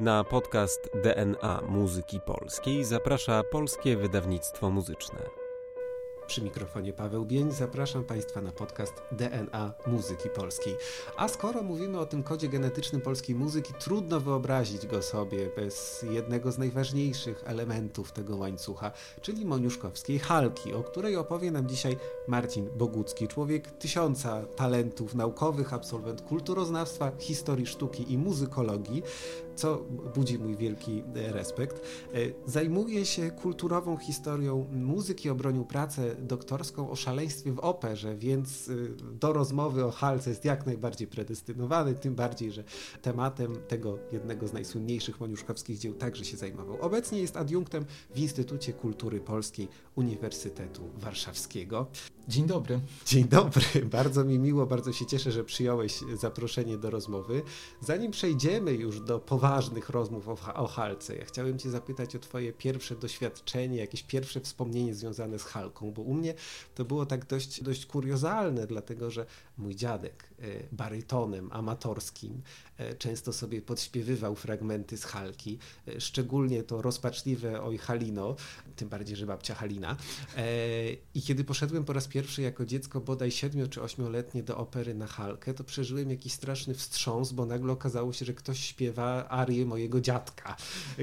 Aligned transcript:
Na 0.00 0.24
podcast 0.24 0.90
DNA 1.02 1.60
Muzyki 1.68 2.20
Polskiej 2.20 2.84
zaprasza 2.84 3.42
Polskie 3.44 3.96
Wydawnictwo 3.96 4.70
Muzyczne. 4.70 5.39
Przy 6.30 6.42
mikrofonie 6.42 6.92
Paweł 6.92 7.24
Bień 7.24 7.52
zapraszam 7.52 8.04
Państwa 8.04 8.40
na 8.40 8.52
podcast 8.52 8.92
DNA 9.12 9.72
Muzyki 9.86 10.28
Polskiej. 10.28 10.74
A 11.16 11.28
skoro 11.28 11.62
mówimy 11.62 11.98
o 11.98 12.06
tym 12.06 12.22
kodzie 12.22 12.48
genetycznym 12.48 13.00
polskiej 13.00 13.36
muzyki, 13.36 13.72
trudno 13.78 14.20
wyobrazić 14.20 14.86
go 14.86 15.02
sobie 15.02 15.50
bez 15.56 16.04
jednego 16.10 16.52
z 16.52 16.58
najważniejszych 16.58 17.42
elementów 17.46 18.12
tego 18.12 18.36
łańcucha, 18.36 18.92
czyli 19.20 19.44
moniuszkowskiej 19.44 20.18
halki, 20.18 20.74
o 20.74 20.82
której 20.82 21.16
opowie 21.16 21.50
nam 21.50 21.68
dzisiaj 21.68 21.96
Marcin 22.28 22.68
Bogucki, 22.78 23.28
człowiek 23.28 23.70
tysiąca 23.70 24.42
talentów 24.56 25.14
naukowych, 25.14 25.74
absolwent 25.74 26.22
kulturoznawstwa, 26.22 27.12
historii 27.18 27.66
sztuki 27.66 28.12
i 28.12 28.18
muzykologii, 28.18 29.02
co 29.54 29.76
budzi 30.14 30.38
mój 30.38 30.56
wielki 30.56 31.02
respekt. 31.14 31.76
E, 32.14 32.18
zajmuje 32.46 33.06
się 33.06 33.30
kulturową 33.30 33.96
historią 33.96 34.66
muzyki, 34.72 35.30
obronił 35.30 35.64
pracę 35.64 36.19
doktorską 36.20 36.90
o 36.90 36.96
szaleństwie 36.96 37.52
w 37.52 37.58
operze, 37.58 38.16
więc 38.16 38.68
e, 38.68 38.72
do 39.14 39.32
rozmowy 39.32 39.84
o 39.84 39.90
Halce 39.90 40.30
jest 40.30 40.44
jak 40.44 40.66
najbardziej 40.66 41.08
predestynowany, 41.08 41.94
tym 41.94 42.14
bardziej, 42.14 42.52
że 42.52 42.64
tematem 43.02 43.56
tego 43.68 43.98
jednego 44.12 44.48
z 44.48 44.52
najsłynniejszych 44.52 45.20
moniuszkowskich 45.20 45.78
dzieł 45.78 45.94
także 45.94 46.24
się 46.24 46.36
zajmował. 46.36 46.80
Obecnie 46.80 47.20
jest 47.20 47.36
adiunktem 47.36 47.84
w 48.14 48.18
Instytucie 48.18 48.72
Kultury 48.72 49.20
Polskiej 49.20 49.68
Uniwersytetu 50.00 50.82
Warszawskiego. 50.96 51.86
Dzień 52.28 52.46
dobry. 52.46 52.80
Dzień 53.06 53.24
dobry, 53.24 53.62
bardzo 53.98 54.24
mi 54.24 54.38
miło, 54.38 54.66
bardzo 54.66 54.92
się 54.92 55.06
cieszę, 55.06 55.32
że 55.32 55.44
przyjąłeś 55.44 56.00
zaproszenie 56.14 56.78
do 56.78 56.90
rozmowy. 56.90 57.42
Zanim 57.80 58.10
przejdziemy 58.10 58.72
już 58.72 59.00
do 59.00 59.18
poważnych 59.18 59.90
rozmów 59.90 60.28
o, 60.28 60.54
o 60.54 60.66
Halce, 60.66 61.16
ja 61.16 61.24
chciałem 61.24 61.58
Cię 61.58 61.70
zapytać 61.70 62.16
o 62.16 62.18
Twoje 62.18 62.52
pierwsze 62.52 62.96
doświadczenie, 62.96 63.76
jakieś 63.76 64.02
pierwsze 64.02 64.40
wspomnienie 64.40 64.94
związane 64.94 65.38
z 65.38 65.44
Halką, 65.44 65.92
bo 65.92 66.02
u 66.02 66.14
mnie 66.14 66.34
to 66.74 66.84
było 66.84 67.06
tak 67.06 67.26
dość, 67.26 67.62
dość 67.62 67.86
kuriozalne, 67.86 68.66
dlatego 68.66 69.10
że 69.10 69.26
mój 69.60 69.76
dziadek 69.76 70.30
e, 70.38 70.44
barytonem 70.72 71.52
amatorskim 71.52 72.42
e, 72.78 72.94
często 72.94 73.32
sobie 73.32 73.62
podśpiewywał 73.62 74.34
fragmenty 74.34 74.96
z 74.96 75.04
Halki, 75.04 75.58
e, 75.88 76.00
szczególnie 76.00 76.62
to 76.62 76.82
rozpaczliwe 76.82 77.62
Oj 77.62 77.78
Halino, 77.78 78.36
tym 78.76 78.88
bardziej, 78.88 79.16
że 79.16 79.26
babcia 79.26 79.54
Halina. 79.54 79.96
I 81.14 81.22
kiedy 81.22 81.44
poszedłem 81.44 81.84
po 81.84 81.92
raz 81.92 82.08
pierwszy 82.08 82.42
jako 82.42 82.66
dziecko, 82.66 83.00
bodaj 83.00 83.30
siedmiu 83.30 83.68
czy 83.68 83.82
ośmioletnie 83.82 84.42
do 84.42 84.56
opery 84.56 84.94
na 84.94 85.06
Halkę, 85.06 85.54
to 85.54 85.64
przeżyłem 85.64 86.10
jakiś 86.10 86.32
straszny 86.32 86.74
wstrząs, 86.74 87.32
bo 87.32 87.46
nagle 87.46 87.72
okazało 87.72 88.12
się, 88.12 88.24
że 88.24 88.34
ktoś 88.34 88.60
śpiewa 88.60 89.28
arię 89.28 89.66
mojego 89.66 90.00
dziadka, 90.00 90.56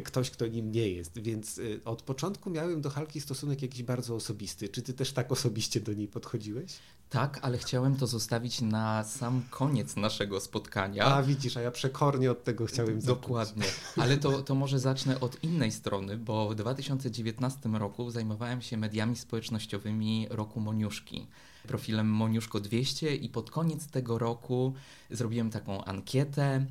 ktoś, 0.04 0.30
kto 0.32 0.48
nim 0.48 0.72
nie 0.72 0.90
jest, 0.90 1.20
więc 1.20 1.62
od 1.86 2.02
początku 2.02 2.50
miałem 2.50 2.82
do 2.82 2.90
Halki 2.90 3.22
stosunek 3.22 3.62
jakiś 3.62 3.84
bardzo 3.84 4.16
osobisty. 4.16 4.70
Czy 4.70 4.82
ty 4.82 4.94
też 4.94 5.14
tak 5.14 5.32
osobiście 5.32 5.80
do 5.80 5.94
niej 5.94 6.08
podchodziłeś? 6.08 6.80
Tak, 7.10 7.40
ale 7.42 7.58
chciałem 7.58 7.96
to 7.96 8.08
zostawić 8.08 8.62
na 8.62 9.04
sam 9.04 9.44
koniec 9.50 9.96
naszego 9.96 10.40
spotkania. 10.40 11.06
A 11.06 11.24
widzisz, 11.24 11.58
a 11.58 11.62
ja 11.62 11.72
przekornie 11.72 12.32
od 12.32 12.44
tego 12.44 12.66
chciałem 12.66 13.02
zacząć. 13.02 13.22
Dokładnie. 13.22 13.64
Ale 13.98 14.18
to, 14.18 14.42
to 14.42 14.56
może 14.56 14.80
zacznę 14.80 15.20
od 15.20 15.44
innej 15.44 15.72
strony, 15.72 16.18
bo 16.18 16.50
w 16.50 16.56
2019 16.56 17.70
roku 17.70 18.12
zajmowałem 18.12 18.62
się 18.62 18.78
mediami 18.78 19.16
społecznościowymi 19.16 20.28
roku 20.30 20.60
Moniuszki 20.60 21.28
profilem 21.68 22.08
Moniuszko 22.08 22.60
200 22.60 23.16
i 23.16 23.30
pod 23.30 23.52
koniec 23.52 23.88
tego 23.88 24.18
roku 24.18 24.74
zrobiłem 25.12 25.50
taką 25.50 25.86
ankietę. 25.86 26.66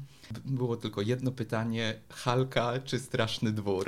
Było 0.45 0.77
tylko 0.77 1.03
jedno 1.03 1.33
pytanie: 1.33 1.95
Halka 2.09 2.73
czy 2.85 2.99
Straszny 2.99 3.53
Dwór? 3.53 3.85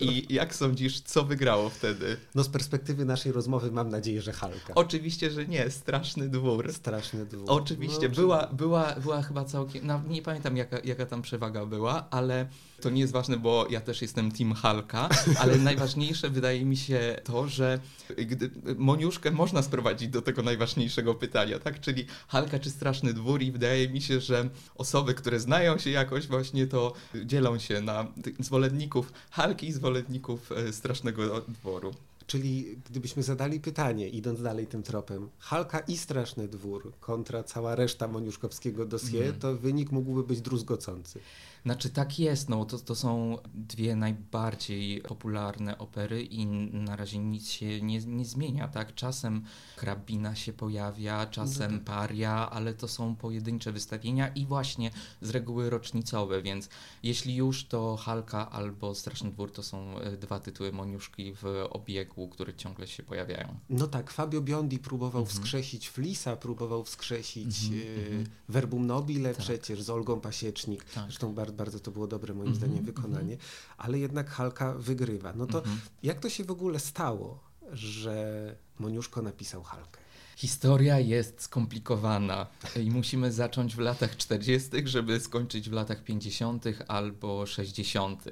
I 0.00 0.34
jak 0.34 0.54
sądzisz, 0.54 1.00
co 1.00 1.24
wygrało 1.24 1.70
wtedy? 1.70 2.16
No 2.34 2.44
z 2.44 2.48
perspektywy 2.48 3.04
naszej 3.04 3.32
rozmowy 3.32 3.70
mam 3.72 3.88
nadzieję, 3.88 4.22
że 4.22 4.32
Halka. 4.32 4.74
Oczywiście, 4.74 5.30
że 5.30 5.46
nie, 5.46 5.70
Straszny 5.70 6.28
Dwór. 6.28 6.72
Straszny 6.72 7.26
Dwór. 7.26 7.44
Oczywiście, 7.48 8.08
no, 8.08 8.14
była, 8.14 8.46
była, 8.46 8.94
była 8.94 9.22
chyba 9.22 9.44
całkiem, 9.44 9.86
no, 9.86 10.02
nie 10.08 10.22
pamiętam 10.22 10.56
jaka, 10.56 10.78
jaka 10.84 11.06
tam 11.06 11.22
przewaga 11.22 11.66
była, 11.66 12.10
ale 12.10 12.48
to 12.80 12.90
nie 12.90 13.00
jest 13.00 13.12
ważne, 13.12 13.36
bo 13.36 13.66
ja 13.70 13.80
też 13.80 14.02
jestem 14.02 14.32
Team 14.32 14.52
Halka, 14.52 15.08
ale 15.38 15.58
najważniejsze 15.70 16.30
wydaje 16.30 16.64
mi 16.64 16.76
się 16.76 17.16
to, 17.24 17.48
że 17.48 17.80
gdy 18.16 18.50
Moniuszkę 18.78 19.30
można 19.30 19.62
sprowadzić 19.62 20.08
do 20.08 20.22
tego 20.22 20.42
najważniejszego 20.42 21.14
pytania, 21.14 21.58
tak? 21.58 21.80
Czyli 21.80 22.06
Halka 22.28 22.58
czy 22.58 22.70
Straszny 22.70 23.14
Dwór 23.14 23.42
i 23.42 23.52
wydaje 23.52 23.88
mi 23.88 24.02
się, 24.02 24.20
że 24.20 24.48
osoby, 24.74 25.14
które 25.14 25.40
znają 25.40 25.49
się 25.78 25.90
jakoś 25.90 26.26
właśnie 26.26 26.66
to 26.66 26.92
dzielą 27.24 27.58
się 27.58 27.80
na 27.80 28.06
zwolenników 28.38 29.12
Halki 29.30 29.68
i 29.68 29.72
zwolenników 29.72 30.52
e, 30.52 30.72
Strasznego 30.72 31.40
Dworu. 31.40 31.94
Czyli 32.26 32.78
gdybyśmy 32.90 33.22
zadali 33.22 33.60
pytanie, 33.60 34.08
idąc 34.08 34.42
dalej 34.42 34.66
tym 34.66 34.82
tropem, 34.82 35.28
Halka 35.38 35.78
i 35.78 35.96
Straszny 35.96 36.48
Dwór 36.48 36.92
kontra 37.00 37.42
cała 37.42 37.74
reszta 37.74 38.08
Moniuszkowskiego 38.08 38.86
dossier, 38.86 39.24
mm. 39.24 39.40
to 39.40 39.56
wynik 39.56 39.92
mógłby 39.92 40.22
być 40.22 40.40
druzgocący. 40.40 41.20
Znaczy 41.64 41.90
tak 41.90 42.18
jest, 42.18 42.48
no 42.48 42.64
to, 42.64 42.78
to 42.78 42.94
są 42.94 43.38
dwie 43.54 43.96
najbardziej 43.96 45.00
popularne 45.00 45.78
opery 45.78 46.22
i 46.22 46.46
na 46.72 46.96
razie 46.96 47.18
nic 47.18 47.50
się 47.50 47.80
nie, 47.80 47.98
nie 47.98 48.24
zmienia, 48.24 48.68
tak? 48.68 48.94
Czasem 48.94 49.44
hrabina 49.76 50.34
się 50.34 50.52
pojawia, 50.52 51.26
czasem 51.26 51.72
no 51.72 51.78
tak. 51.78 51.86
paria, 51.86 52.50
ale 52.50 52.74
to 52.74 52.88
są 52.88 53.16
pojedyncze 53.16 53.72
wystawienia 53.72 54.28
i 54.28 54.46
właśnie 54.46 54.90
z 55.20 55.30
reguły 55.30 55.70
rocznicowe, 55.70 56.42
więc 56.42 56.68
jeśli 57.02 57.36
już 57.36 57.64
to 57.64 57.96
Halka 57.96 58.50
albo 58.50 58.94
Straszny 58.94 59.30
Dwór 59.30 59.52
to 59.52 59.62
są 59.62 59.98
e, 59.98 60.16
dwa 60.16 60.40
tytuły 60.40 60.72
Moniuszki 60.72 61.32
w 61.34 61.44
obiegu, 61.70 62.28
które 62.28 62.54
ciągle 62.54 62.86
się 62.86 63.02
pojawiają. 63.02 63.56
No 63.70 63.86
tak, 63.86 64.10
Fabio 64.10 64.40
Biondi 64.40 64.78
próbował 64.78 65.22
mhm. 65.22 65.26
wskrzesić 65.26 65.88
Flisa, 65.88 66.36
próbował 66.36 66.84
wskrzesić 66.84 67.64
mhm, 67.64 67.82
y, 67.82 68.24
Verbum 68.48 68.86
Nobile 68.86 69.34
tak. 69.34 69.42
przecież 69.42 69.82
z 69.82 69.90
Olgą 69.90 70.20
Pasiecznik, 70.20 70.84
tak. 70.84 71.04
zresztą 71.04 71.34
bardzo 71.34 71.49
bardzo, 71.52 71.70
bardzo 71.70 71.80
to 71.80 71.90
było 71.90 72.06
dobre 72.06 72.34
moim 72.34 72.46
mm 72.46 72.54
-hmm, 72.54 72.58
zdaniem 72.58 72.84
wykonanie, 72.84 73.34
mm 73.34 73.38
-hmm. 73.38 73.74
ale 73.78 73.98
jednak 73.98 74.30
Halka 74.30 74.74
wygrywa. 74.74 75.32
No 75.32 75.46
to 75.46 75.64
mm 75.64 75.76
-hmm. 75.76 75.80
jak 76.02 76.20
to 76.20 76.28
się 76.28 76.44
w 76.44 76.50
ogóle 76.50 76.78
stało, 76.78 77.40
że 77.72 78.56
Moniuszko 78.78 79.22
napisał 79.22 79.62
Halkę? 79.62 80.00
Historia 80.36 80.98
jest 80.98 81.42
skomplikowana 81.42 82.46
i 82.84 82.90
musimy 82.90 83.32
zacząć 83.32 83.76
w 83.76 83.78
latach 83.78 84.16
40., 84.16 84.70
żeby 84.84 85.20
skończyć 85.20 85.70
w 85.70 85.72
latach 85.72 86.04
50. 86.04 86.64
albo 86.88 87.46
60. 87.46 88.24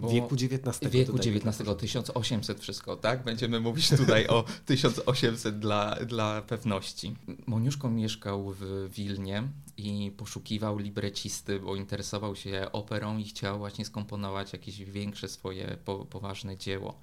Bo 0.00 0.08
wieku 0.08 0.34
XIX. 0.34 0.90
Wieku 0.90 1.16
XIX, 1.16 1.76
1800 1.78 2.60
wszystko, 2.60 2.96
tak? 2.96 3.24
Będziemy 3.24 3.60
mówić 3.60 3.88
tutaj 3.88 4.26
o 4.26 4.44
1800 4.66 5.58
dla, 5.58 5.94
dla 5.94 6.42
pewności. 6.42 7.16
Moniuszko 7.46 7.90
mieszkał 7.90 8.54
w 8.58 8.90
Wilnie 8.94 9.48
i 9.76 10.12
poszukiwał 10.16 10.78
librecisty, 10.78 11.60
bo 11.60 11.76
interesował 11.76 12.36
się 12.36 12.66
operą 12.72 13.18
i 13.18 13.24
chciał 13.24 13.58
właśnie 13.58 13.84
skomponować 13.84 14.52
jakieś 14.52 14.84
większe 14.84 15.28
swoje 15.28 15.76
po, 15.84 16.04
poważne 16.04 16.56
dzieło. 16.56 17.00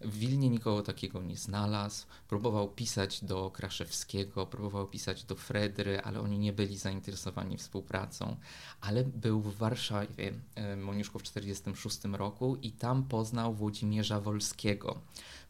W 0.00 0.18
Wilnie 0.18 0.50
nikogo 0.50 0.82
takiego 0.82 1.22
nie 1.22 1.36
znalazł. 1.36 2.06
Próbował 2.28 2.68
pisać 2.68 3.24
do 3.24 3.50
Kraszewskiego, 3.50 4.46
próbował 4.46 4.86
pisać 4.86 5.24
do 5.24 5.34
Fredry, 5.34 6.00
ale 6.00 6.20
oni 6.20 6.38
nie 6.38 6.52
byli 6.52 6.78
zainteresowani 6.78 7.56
współpracą. 7.56 8.36
Ale 8.80 9.04
był 9.04 9.40
w 9.40 9.56
Warszawie, 9.56 10.32
Moniuszko 10.76 11.18
w 11.18 11.22
1946 11.22 12.18
roku 12.18 12.56
i 12.62 12.72
tam 12.72 13.02
poznał 13.04 13.54
Włodzimierza 13.54 14.20
Wolskiego, 14.20 15.00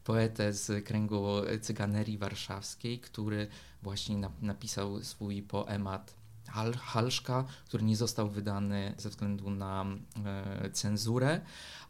poetę 0.03 0.53
z 0.53 0.85
kręgu 0.85 1.25
cyganerii 1.61 2.17
warszawskiej, 2.17 2.99
który 2.99 3.47
właśnie 3.81 4.29
napisał 4.41 5.03
swój 5.03 5.41
poemat 5.41 6.21
Hal, 6.51 6.73
Halszka, 6.73 7.45
który 7.65 7.83
nie 7.83 7.97
został 7.97 8.29
wydany 8.29 8.93
ze 8.97 9.09
względu 9.09 9.49
na 9.49 9.85
e, 10.25 10.69
cenzurę, 10.71 11.41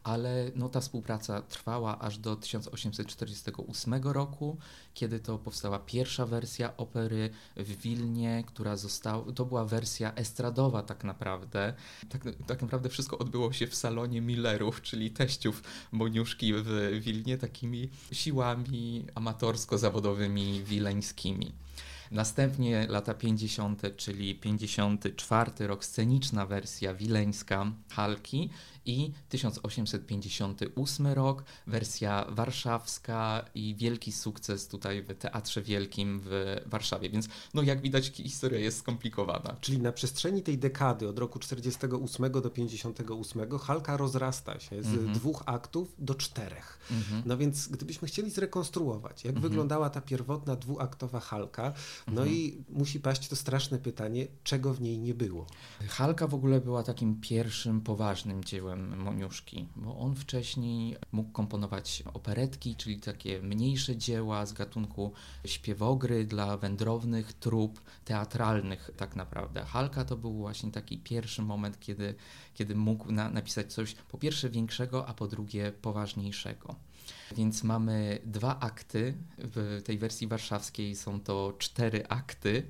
ale 0.04 0.50
no, 0.56 0.68
ta 0.68 0.80
współpraca 0.80 1.42
trwała 1.42 1.98
aż 1.98 2.18
do 2.18 2.36
1848 2.36 3.94
roku, 3.94 4.58
kiedy 4.94 5.20
to 5.20 5.38
powstała 5.38 5.78
pierwsza 5.78 6.26
wersja 6.26 6.76
opery 6.76 7.30
w 7.56 7.82
Wilnie, 7.82 8.44
która 8.46 8.76
została, 8.76 9.32
to 9.32 9.44
była 9.44 9.64
wersja 9.64 10.14
estradowa 10.14 10.82
tak 10.82 11.04
naprawdę. 11.04 11.74
Tak, 12.08 12.22
tak 12.46 12.62
naprawdę 12.62 12.88
wszystko 12.88 13.18
odbyło 13.18 13.52
się 13.52 13.66
w 13.66 13.74
salonie 13.74 14.20
Millerów, 14.20 14.82
czyli 14.82 15.10
teściów 15.10 15.62
Moniuszki 15.92 16.52
w 16.54 16.98
Wilnie, 17.00 17.38
takimi 17.38 17.90
siłami 18.12 19.06
amatorsko-zawodowymi 19.14 20.64
wileńskimi. 20.64 21.52
Następnie 22.12 22.86
lata 22.88 23.14
50., 23.14 23.96
czyli 23.96 24.34
54 24.34 25.66
rok, 25.66 25.84
sceniczna 25.84 26.46
wersja 26.46 26.94
wileńska 26.94 27.72
Halki 27.90 28.50
i 28.86 29.12
1858 29.28 31.06
rok, 31.06 31.44
wersja 31.66 32.26
warszawska 32.28 33.44
i 33.54 33.74
wielki 33.74 34.12
sukces 34.12 34.68
tutaj 34.68 35.02
w 35.02 35.14
Teatrze 35.14 35.62
Wielkim 35.62 36.20
w 36.24 36.60
Warszawie. 36.66 37.10
Więc 37.10 37.28
no 37.54 37.62
jak 37.62 37.80
widać 37.80 38.06
historia 38.08 38.60
jest 38.60 38.78
skomplikowana. 38.78 39.56
Czyli 39.60 39.78
na 39.78 39.92
przestrzeni 39.92 40.42
tej 40.42 40.58
dekady 40.58 41.08
od 41.08 41.18
roku 41.18 41.38
48 41.38 42.32
do 42.32 42.50
58 42.50 43.58
Halka 43.58 43.96
rozrasta 43.96 44.60
się 44.60 44.82
z 44.82 44.86
-hmm. 44.86 45.12
dwóch 45.12 45.42
aktów 45.46 45.94
do 45.98 46.14
czterech. 46.14 46.78
-hmm. 46.90 47.22
No 47.26 47.36
więc 47.36 47.68
gdybyśmy 47.68 48.08
chcieli 48.08 48.30
zrekonstruować, 48.30 49.24
jak 49.24 49.34
-hmm. 49.34 49.40
wyglądała 49.40 49.90
ta 49.90 50.00
pierwotna 50.00 50.56
dwuaktowa 50.56 51.20
Halka, 51.20 51.72
no 52.06 52.22
mhm. 52.22 52.30
i 52.30 52.64
musi 52.68 53.00
paść 53.00 53.28
to 53.28 53.36
straszne 53.36 53.78
pytanie, 53.78 54.26
czego 54.44 54.74
w 54.74 54.80
niej 54.80 54.98
nie 54.98 55.14
było. 55.14 55.46
Halka 55.88 56.26
w 56.26 56.34
ogóle 56.34 56.60
była 56.60 56.82
takim 56.82 57.20
pierwszym 57.20 57.80
poważnym 57.80 58.44
dziełem 58.44 58.71
Moniuszki, 58.76 59.68
bo 59.76 59.98
on 59.98 60.14
wcześniej 60.14 60.96
mógł 61.12 61.30
komponować 61.30 62.02
operetki, 62.14 62.76
czyli 62.76 63.00
takie 63.00 63.42
mniejsze 63.42 63.96
dzieła 63.96 64.46
z 64.46 64.52
gatunku 64.52 65.12
śpiewogry 65.44 66.24
dla 66.24 66.56
wędrownych 66.56 67.32
trup 67.32 67.80
teatralnych 68.04 68.90
tak 68.96 69.16
naprawdę. 69.16 69.64
Halka 69.64 70.04
to 70.04 70.16
był 70.16 70.32
właśnie 70.32 70.70
taki 70.70 70.98
pierwszy 70.98 71.42
moment, 71.42 71.80
kiedy, 71.80 72.14
kiedy 72.54 72.74
mógł 72.74 73.12
na, 73.12 73.30
napisać 73.30 73.72
coś 73.72 73.94
po 73.94 74.18
pierwsze 74.18 74.50
większego, 74.50 75.06
a 75.06 75.14
po 75.14 75.28
drugie 75.28 75.72
poważniejszego. 75.72 76.76
Więc 77.36 77.64
mamy 77.64 78.18
dwa 78.24 78.60
akty. 78.60 79.14
W 79.38 79.80
tej 79.84 79.98
wersji 79.98 80.26
warszawskiej 80.26 80.96
są 80.96 81.20
to 81.20 81.54
cztery 81.58 82.06
akty. 82.08 82.66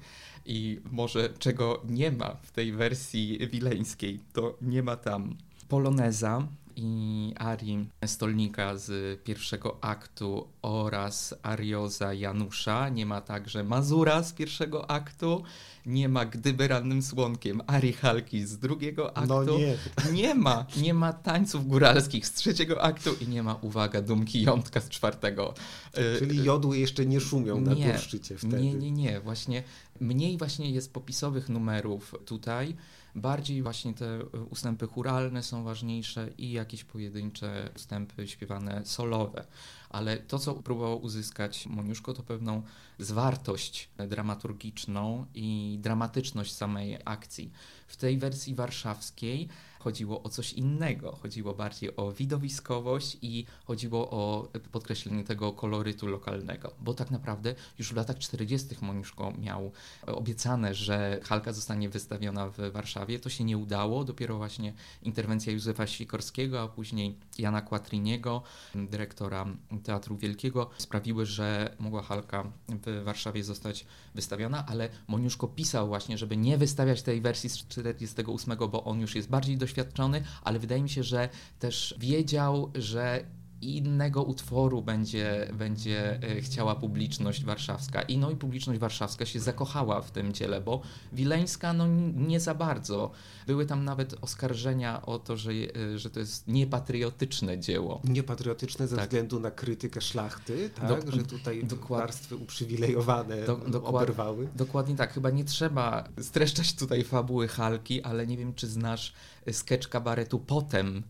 I 0.46 0.80
może 0.90 1.28
czego 1.38 1.82
nie 1.88 2.12
ma 2.12 2.34
w 2.42 2.50
tej 2.50 2.72
wersji 2.72 3.48
wileńskiej, 3.48 4.20
to 4.32 4.58
nie 4.62 4.82
ma 4.82 4.96
tam 4.96 5.36
poloneza 5.72 6.46
i 6.76 7.32
arii 7.36 7.88
Stolnika 8.06 8.76
z 8.76 9.20
pierwszego 9.24 9.78
aktu 9.80 10.48
oraz 10.62 11.34
arioza 11.42 12.14
Janusza. 12.14 12.88
Nie 12.88 13.06
ma 13.06 13.20
także 13.20 13.64
Mazura 13.64 14.22
z 14.22 14.32
pierwszego 14.32 14.90
aktu. 14.90 15.42
Nie 15.86 16.08
ma 16.08 16.24
Gdyby 16.24 16.68
rannym 16.68 17.02
słonkiem 17.02 17.62
Arii 17.66 17.92
Halki 17.92 18.46
z 18.46 18.58
drugiego 18.58 19.02
no 19.02 19.20
aktu. 19.20 19.34
No 19.34 19.58
nie. 19.58 19.76
nie 20.12 20.34
ma. 20.34 20.66
Nie 20.76 20.94
ma 20.94 21.12
tańców 21.12 21.66
góralskich 21.68 22.26
z 22.26 22.32
trzeciego 22.32 22.82
aktu 22.82 23.10
i 23.20 23.28
nie 23.28 23.42
ma, 23.42 23.54
uwaga, 23.54 24.02
Dumki 24.02 24.42
Jątka 24.42 24.80
z 24.80 24.88
czwartego. 24.88 25.54
E, 25.94 26.18
Czyli 26.18 26.44
jodły 26.44 26.78
jeszcze 26.78 27.06
nie 27.06 27.20
szumią 27.20 27.60
na 27.60 27.74
nie, 27.74 27.98
szczycie 27.98 28.36
wtedy. 28.36 28.62
Nie, 28.62 28.74
nie, 28.74 28.90
nie. 28.90 29.20
Właśnie 29.20 29.62
mniej 30.00 30.38
właśnie 30.38 30.70
jest 30.70 30.92
popisowych 30.92 31.48
numerów 31.48 32.14
tutaj 32.24 32.76
Bardziej 33.14 33.62
właśnie 33.62 33.94
te 33.94 34.06
e, 34.06 34.26
ustępy 34.50 34.86
churalne 34.86 35.42
są 35.42 35.64
ważniejsze 35.64 36.28
i 36.38 36.52
jakieś 36.52 36.84
pojedyncze 36.84 37.70
ustępy 37.76 38.28
śpiewane 38.28 38.86
solowe. 38.86 39.46
Ale 39.90 40.16
to, 40.16 40.38
co 40.38 40.54
próbował 40.54 41.02
uzyskać 41.02 41.66
Moniuszko, 41.66 42.14
to 42.14 42.22
pewną 42.22 42.62
zwartość 42.98 43.90
dramaturgiczną 44.08 45.26
i 45.34 45.78
dramatyczność 45.80 46.54
samej 46.54 46.98
akcji. 47.04 47.52
W 47.86 47.96
tej 47.96 48.18
wersji 48.18 48.54
warszawskiej 48.54 49.48
chodziło 49.84 50.22
o 50.22 50.28
coś 50.28 50.52
innego. 50.52 51.12
Chodziło 51.22 51.54
bardziej 51.54 51.96
o 51.96 52.12
widowiskowość 52.12 53.18
i 53.22 53.44
chodziło 53.64 54.10
o 54.10 54.48
podkreślenie 54.72 55.24
tego 55.24 55.52
kolorytu 55.52 56.06
lokalnego, 56.06 56.72
bo 56.80 56.94
tak 56.94 57.10
naprawdę 57.10 57.54
już 57.78 57.92
w 57.92 57.96
latach 57.96 58.18
40. 58.18 58.76
Moniuszko 58.82 59.32
miał 59.38 59.72
obiecane, 60.06 60.74
że 60.74 61.20
Halka 61.24 61.52
zostanie 61.52 61.88
wystawiona 61.88 62.48
w 62.48 62.72
Warszawie. 62.72 63.18
To 63.18 63.30
się 63.30 63.44
nie 63.44 63.58
udało. 63.58 64.04
Dopiero 64.04 64.36
właśnie 64.36 64.72
interwencja 65.02 65.52
Józefa 65.52 65.86
Sikorskiego, 65.86 66.62
a 66.62 66.68
później 66.68 67.18
Jana 67.38 67.62
Quattriniego, 67.62 68.42
dyrektora 68.74 69.46
Teatru 69.84 70.16
Wielkiego, 70.16 70.70
sprawiły, 70.78 71.26
że 71.26 71.76
mogła 71.78 72.02
Halka 72.02 72.52
w 72.68 73.04
Warszawie 73.04 73.44
zostać 73.44 73.86
wystawiona, 74.14 74.66
ale 74.66 74.88
Moniuszko 75.08 75.48
pisał 75.48 75.88
właśnie, 75.88 76.18
żeby 76.18 76.36
nie 76.36 76.58
wystawiać 76.58 77.02
tej 77.02 77.20
wersji 77.20 77.50
z 77.50 77.58
48, 77.58 78.56
bo 78.70 78.84
on 78.84 79.00
już 79.00 79.14
jest 79.14 79.28
bardziej 79.28 79.56
doświadczony 79.56 79.71
doświadczony, 79.72 80.22
ale 80.42 80.58
wydaje 80.58 80.82
mi 80.82 80.90
się, 80.90 81.02
że 81.02 81.28
też 81.58 81.94
wiedział, 81.98 82.70
że 82.74 83.24
innego 83.62 84.22
utworu 84.22 84.82
będzie, 84.82 85.48
będzie 85.52 86.22
e, 86.22 86.40
chciała 86.40 86.74
publiczność 86.74 87.44
warszawska. 87.44 88.02
I 88.02 88.18
no 88.18 88.30
i 88.30 88.36
publiczność 88.36 88.80
warszawska 88.80 89.26
się 89.26 89.40
zakochała 89.40 90.00
w 90.00 90.10
tym 90.10 90.32
dziele, 90.32 90.60
bo 90.60 90.80
Wileńska 91.12 91.72
no 91.72 91.86
nie 92.16 92.40
za 92.40 92.54
bardzo. 92.54 93.10
Były 93.46 93.66
tam 93.66 93.84
nawet 93.84 94.14
oskarżenia 94.20 95.02
o 95.02 95.18
to, 95.18 95.36
że, 95.36 95.52
e, 95.52 95.98
że 95.98 96.10
to 96.10 96.20
jest 96.20 96.48
niepatriotyczne 96.48 97.58
dzieło. 97.58 98.00
Niepatriotyczne 98.04 98.88
ze 98.88 98.96
tak. 98.96 99.04
względu 99.04 99.40
na 99.40 99.50
krytykę 99.50 100.00
szlachty, 100.00 100.70
tak? 100.70 101.04
Do, 101.04 101.12
że 101.12 101.22
tutaj 101.22 101.66
warstwy 101.88 102.36
uprzywilejowane 102.36 103.46
do, 103.46 103.56
dokład, 103.56 103.94
oberwały. 103.94 104.48
Dokładnie 104.56 104.96
tak. 104.96 105.12
Chyba 105.12 105.30
nie 105.30 105.44
trzeba 105.44 106.08
streszczać 106.20 106.74
tutaj 106.74 107.04
fabuły 107.04 107.48
Halki, 107.48 108.02
ale 108.02 108.26
nie 108.26 108.36
wiem, 108.36 108.54
czy 108.54 108.66
znasz 108.66 109.12
sketch 109.52 109.88
kabaretu 109.88 110.38
Potem, 110.38 111.02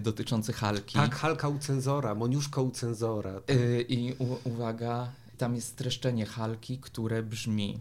dotyczący 0.00 0.52
Halki. 0.52 0.94
Tak, 0.94 1.14
Halka 1.14 1.48
u 1.48 1.58
cenzora, 1.58 2.14
Moniuszko 2.14 2.62
u 2.62 2.70
cenzora. 2.70 3.32
Tak. 3.32 3.56
I 3.88 4.14
u, 4.18 4.48
uwaga, 4.48 5.12
tam 5.38 5.54
jest 5.54 5.68
streszczenie 5.68 6.26
Halki, 6.26 6.78
które 6.78 7.22
brzmi 7.22 7.80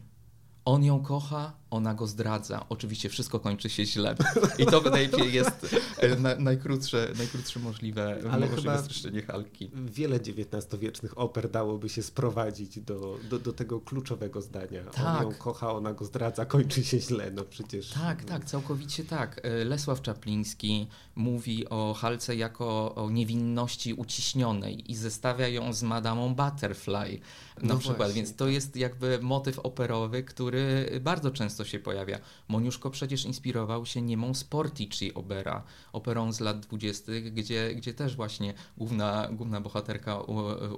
on 0.66 0.84
ją 0.84 1.04
kocha, 1.04 1.54
ona 1.72 1.94
go 1.94 2.08
zdradza. 2.08 2.66
Oczywiście 2.70 3.10
wszystko 3.10 3.40
kończy 3.40 3.70
się 3.70 3.86
źle. 3.86 4.16
I 4.58 4.66
to 4.66 4.82
się 4.82 5.26
jest 5.26 5.76
e, 5.98 6.16
na, 6.16 6.36
najkrótsze, 6.36 7.12
najkrótsze 7.18 7.60
możliwe, 7.60 8.20
Ale 8.32 8.48
możliwe 8.48 8.80
streszczenie 8.84 9.22
Halki. 9.22 9.72
Wiele 9.74 10.16
XIX-wiecznych 10.16 11.18
oper 11.18 11.50
dałoby 11.52 11.90
się 11.90 12.04
sprowadzić 12.04 12.80
do, 12.80 13.18
do, 13.30 13.40
do, 13.40 13.54
tego 13.54 13.80
kluczowego 13.80 14.42
zdania. 14.42 14.84
Tak. 14.84 15.22
On 15.22 15.24
ją 15.24 15.38
kocha, 15.38 15.72
ona 15.72 15.94
go 15.94 16.06
zdradza, 16.06 16.46
kończy 16.46 16.84
się 16.84 17.00
źle. 17.00 17.32
No 17.32 17.44
przecież... 17.44 17.90
Tak, 17.90 18.24
tak, 18.24 18.46
całkowicie 18.46 19.04
tak. 19.04 19.42
E, 19.44 19.66
Lesław 19.66 20.02
Czapliński 20.02 20.88
mówi 21.16 21.70
o 21.70 21.94
Halce 21.94 22.36
jako 22.36 22.96
o 22.96 23.10
niewinności 23.10 23.94
uciśnionej 23.94 24.92
i 24.92 24.96
zestawia 24.96 25.48
ją 25.48 25.74
z 25.74 25.84
Madamą 25.84 26.36
Butterfly 26.36 27.20
na 27.62 27.74
no 27.74 27.80
przykład. 27.80 27.98
Właśnie. 27.98 28.14
Więc 28.16 28.36
to 28.36 28.48
jest 28.48 28.76
jakby 28.76 29.20
motyw 29.22 29.60
operowy, 29.60 30.24
który 30.24 30.92
bardzo 31.02 31.32
często 31.32 31.59
się 31.66 31.80
pojawia. 31.80 32.20
Moniuszko 32.48 32.90
przecież 32.90 33.26
inspirował 33.26 33.86
się 33.86 34.02
niemą 34.02 34.34
Sportici 34.34 35.14
opera, 35.14 35.64
operą 35.94 36.34
z 36.34 36.40
lat 36.40 36.60
dwudziestych, 36.60 37.34
gdzie, 37.34 37.76
gdzie 37.76 37.94
też 37.94 38.16
właśnie 38.16 38.54
główna, 38.78 39.30
główna 39.32 39.62
bohaterka 39.62 40.20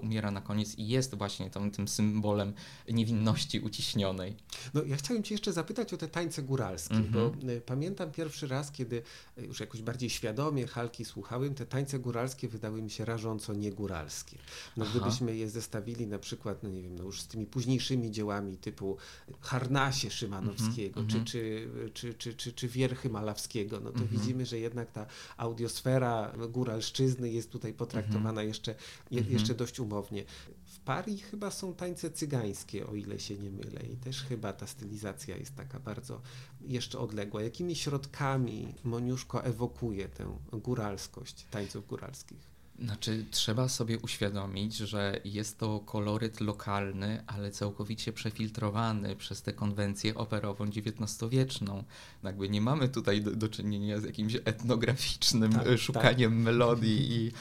umiera 0.02 0.32
na 0.32 0.42
koniec 0.42 0.76
i 0.76 0.88
jest 0.88 1.16
właśnie 1.16 1.50
tym 1.74 1.88
symbolem 1.88 2.54
niewinności 2.90 3.60
uciśnionej. 3.60 4.36
No 4.74 4.84
ja 4.84 4.96
chciałem 4.96 5.24
Cię 5.24 5.34
jeszcze 5.34 5.54
zapytać 5.54 5.94
o 5.94 5.98
te 5.98 6.08
tańce 6.08 6.44
góralskie, 6.44 6.96
mm 6.96 7.12
-hmm. 7.12 7.12
bo 7.42 7.52
y, 7.52 7.62
pamiętam 7.62 8.12
pierwszy 8.12 8.48
raz, 8.48 8.72
kiedy 8.72 9.04
y, 9.38 9.46
już 9.46 9.60
jakoś 9.60 9.82
bardziej 9.82 10.10
świadomie 10.10 10.68
Halki 10.68 11.06
słuchałem, 11.06 11.56
te 11.56 11.66
tańce 11.66 12.00
góralskie 12.00 12.48
wydały 12.48 12.82
mi 12.82 12.90
się 12.90 13.06
rażąco 13.06 13.54
niegóralskie. 13.54 14.38
No 14.78 14.86
Aha. 14.88 15.00
gdybyśmy 15.00 15.36
je 15.36 15.50
zestawili 15.50 16.08
na 16.08 16.20
przykład, 16.20 16.64
no 16.64 16.70
nie 16.70 16.82
wiem, 16.82 16.96
no 16.96 17.04
już 17.04 17.22
z 17.22 17.28
tymi 17.28 17.46
późniejszymi 17.46 18.12
dziełami 18.12 18.58
typu 18.58 18.98
Harnasie 19.42 20.12
Szymanowskiego, 20.12 20.71
-hmm. 20.72 21.08
czy, 21.08 21.26
czy, 21.26 21.68
czy, 21.94 22.14
czy, 22.14 22.34
czy, 22.34 22.54
czy 22.54 22.68
Wierchy 22.68 23.10
Malawskiego, 23.10 23.80
no 23.80 23.92
to 23.92 24.00
-hmm. 24.00 24.08
widzimy, 24.08 24.46
że 24.46 24.60
jednak 24.60 24.92
ta 24.92 25.06
audiosfera 25.38 26.34
góralszczyzny 26.50 27.30
jest 27.30 27.52
tutaj 27.52 27.74
potraktowana 27.74 28.42
-hmm. 28.42 28.48
jeszcze, 28.48 28.76
je, 29.12 29.20
mhm. 29.20 29.38
jeszcze 29.38 29.56
dość 29.56 29.80
umownie. 29.80 30.24
W 30.66 30.80
Parii 30.80 31.18
chyba 31.18 31.52
są 31.52 31.74
tańce 31.74 32.12
cygańskie, 32.12 32.88
o 32.88 32.96
ile 32.96 33.20
się 33.20 33.38
nie 33.38 33.50
mylę 33.50 33.82
i 33.94 33.98
też 33.98 34.24
chyba 34.24 34.54
ta 34.54 34.68
stylizacja 34.68 35.38
jest 35.38 35.56
taka 35.56 35.80
bardzo 35.80 36.22
jeszcze 36.62 37.00
odległa. 37.00 37.42
Jakimi 37.42 37.76
środkami 37.76 38.76
Moniuszko 38.84 39.44
ewokuje 39.44 40.10
tę 40.10 40.38
góralskość 40.52 41.46
tańców 41.52 41.88
góralskich? 41.88 42.61
Znaczy, 42.80 43.26
trzeba 43.32 43.70
sobie 43.70 44.00
uświadomić, 44.00 44.78
że 44.78 45.20
jest 45.26 45.58
to 45.58 45.80
koloryt 45.80 46.42
lokalny, 46.42 47.24
ale 47.28 47.52
całkowicie 47.52 48.14
przefiltrowany 48.14 49.16
przez 49.16 49.42
tę 49.42 49.54
konwencję 49.54 50.16
operową 50.16 50.66
XIX-wieczną. 50.66 51.84
Jakby 52.24 52.50
nie 52.50 52.62
mamy 52.62 52.90
tutaj 52.90 53.22
do, 53.22 53.32
do 53.32 53.50
czynienia 53.50 54.00
z 54.00 54.04
jakimś 54.04 54.36
etnograficznym 54.36 55.54
tak, 55.54 55.78
szukaniem 55.78 56.32
tak. 56.32 56.40
melodii 56.40 57.12
i, 57.12 57.32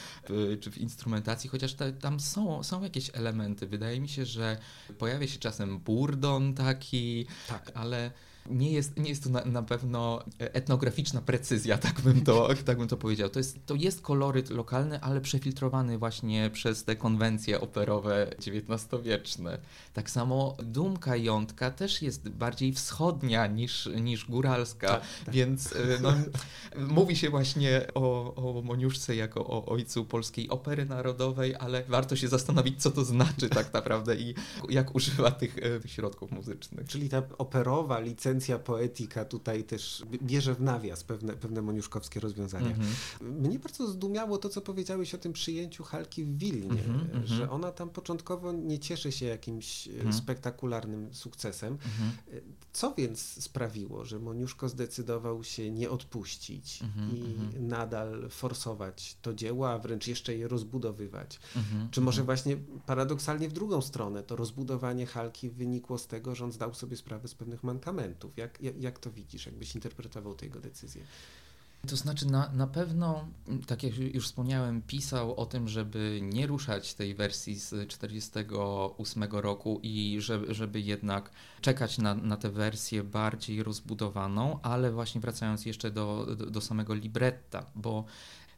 czy 0.59 0.71
w 0.71 0.77
instrumentacji, 0.77 1.49
chociaż 1.49 1.73
te, 1.73 1.93
tam 1.93 2.19
są, 2.19 2.63
są 2.63 2.83
jakieś 2.83 3.11
elementy. 3.13 3.67
Wydaje 3.67 3.99
mi 3.99 4.09
się, 4.09 4.25
że 4.25 4.57
pojawia 4.97 5.27
się 5.27 5.39
czasem 5.39 5.79
burdon 5.79 6.53
taki, 6.53 7.25
tak. 7.47 7.71
ale 7.73 8.11
nie 8.49 8.71
jest, 8.71 8.97
nie 8.97 9.09
jest 9.09 9.23
to 9.23 9.29
na, 9.29 9.45
na 9.45 9.63
pewno 9.63 10.23
etnograficzna 10.37 11.21
precyzja, 11.21 11.77
tak 11.77 12.01
bym, 12.01 12.21
to, 12.21 12.49
tak 12.65 12.77
bym 12.77 12.87
to 12.87 12.97
powiedział. 12.97 13.29
To 13.29 13.39
jest, 13.39 13.65
to 13.65 13.75
jest 13.75 14.01
koloryt 14.01 14.49
lokalny, 14.49 15.01
ale 15.01 15.21
przefiltrowany 15.21 15.97
właśnie 15.97 16.49
przez 16.53 16.83
te 16.83 16.95
konwencje 16.95 17.61
operowe 17.61 18.27
XIX-wieczne. 18.47 19.57
Tak 19.93 20.09
samo 20.09 20.57
dumka 20.63 21.15
jątka 21.15 21.71
też 21.71 22.01
jest 22.01 22.29
bardziej 22.29 22.73
wschodnia 22.73 23.47
niż, 23.47 23.89
niż 24.01 24.25
góralska, 24.25 24.87
tak, 24.87 25.01
tak. 25.25 25.33
więc 25.35 25.73
no, 26.01 26.13
mówi 26.97 27.15
się 27.15 27.29
właśnie 27.29 27.87
o, 27.93 28.35
o 28.35 28.61
Moniuszce 28.61 29.15
jako 29.15 29.47
o 29.47 29.65
ojcu 29.65 30.05
polskiej 30.05 30.49
opery 30.49 30.85
narodowej, 30.85 31.55
ale 31.55 31.83
warto 31.83 32.15
się 32.15 32.27
zastanowić, 32.27 32.81
co 32.81 32.91
to 32.91 33.05
znaczy 33.05 33.49
tak 33.49 33.73
naprawdę 33.73 34.15
i 34.15 34.35
jak 34.69 34.95
używa 34.95 35.31
tych, 35.31 35.55
tych 35.81 35.91
środków 35.91 36.31
muzycznych. 36.31 36.87
Czyli 36.87 37.09
ta 37.09 37.23
operowa 37.37 37.99
licencja 37.99 38.30
poetyka 38.63 39.25
tutaj 39.25 39.63
też 39.63 40.03
bierze 40.23 40.55
w 40.55 40.61
nawias 40.61 41.03
pewne, 41.03 41.33
pewne 41.33 41.61
moniuszkowskie 41.61 42.19
rozwiązania. 42.19 42.67
Mm 42.67 42.79
-hmm. 42.79 43.21
Mnie 43.21 43.59
bardzo 43.59 43.87
zdumiało 43.87 44.37
to, 44.37 44.49
co 44.49 44.61
powiedziałeś 44.61 45.15
o 45.15 45.17
tym 45.17 45.33
przyjęciu 45.33 45.83
Halki 45.83 46.23
w 46.23 46.37
Wilnie, 46.37 46.83
mm 46.83 46.99
-hmm, 46.99 47.25
że 47.25 47.49
ona 47.49 47.71
tam 47.71 47.89
początkowo 47.89 48.51
nie 48.51 48.79
cieszy 48.79 49.11
się 49.11 49.25
jakimś 49.25 49.87
-hmm. 49.87 50.13
spektakularnym 50.13 51.13
sukcesem. 51.13 51.73
Mhm. 51.73 52.11
Co 52.73 52.93
więc 52.97 53.43
sprawiło, 53.43 54.05
że 54.05 54.19
Moniuszko 54.19 54.69
zdecydował 54.69 55.43
się 55.43 55.71
nie 55.71 55.89
odpuścić 55.89 56.81
mhm, 56.83 57.17
i 57.17 57.21
mhm. 57.21 57.67
nadal 57.67 58.29
forsować 58.29 59.17
to 59.21 59.33
dzieło, 59.33 59.69
a 59.71 59.79
wręcz 59.79 60.07
jeszcze 60.07 60.35
je 60.35 60.47
rozbudowywać? 60.47 61.39
Czy 61.91 62.01
może 62.01 62.23
właśnie 62.23 62.57
paradoksalnie 62.85 63.49
w 63.49 63.53
drugą 63.53 63.81
stronę 63.81 64.23
to 64.23 64.35
rozbudowanie 64.35 65.05
Halki 65.05 65.49
wynikło 65.49 65.97
z 65.97 66.07
tego, 66.07 66.35
że 66.35 66.45
on 66.45 66.51
zdał 66.51 66.73
sobie 66.73 66.97
sprawę 66.97 67.27
z 67.27 67.35
pewnych 67.35 67.63
mankamentów? 67.63 68.20
Jak, 68.37 68.61
jak, 68.61 68.81
jak 68.81 68.99
to 68.99 69.11
widzisz? 69.11 69.45
Jakbyś 69.45 69.75
interpretował 69.75 70.35
tego 70.35 70.59
decyzję? 70.59 71.01
To 71.87 71.95
znaczy, 71.95 72.27
na, 72.27 72.51
na 72.53 72.67
pewno, 72.67 73.27
tak 73.67 73.83
jak 73.83 73.97
już 73.97 74.25
wspomniałem, 74.25 74.81
pisał 74.81 75.35
o 75.35 75.45
tym, 75.45 75.67
żeby 75.67 76.19
nie 76.23 76.47
ruszać 76.47 76.93
tej 76.93 77.15
wersji 77.15 77.55
z 77.55 77.69
1948 77.69 79.23
roku 79.23 79.79
i 79.83 80.17
żeby, 80.19 80.53
żeby 80.53 80.81
jednak 80.81 81.31
czekać 81.61 81.97
na, 81.97 82.15
na 82.15 82.37
tę 82.37 82.49
wersję 82.49 83.03
bardziej 83.03 83.63
rozbudowaną, 83.63 84.59
ale 84.61 84.91
właśnie 84.91 85.21
wracając 85.21 85.65
jeszcze 85.65 85.91
do, 85.91 86.27
do, 86.37 86.45
do 86.45 86.61
samego 86.61 86.93
libretta, 86.93 87.65
bo 87.75 88.05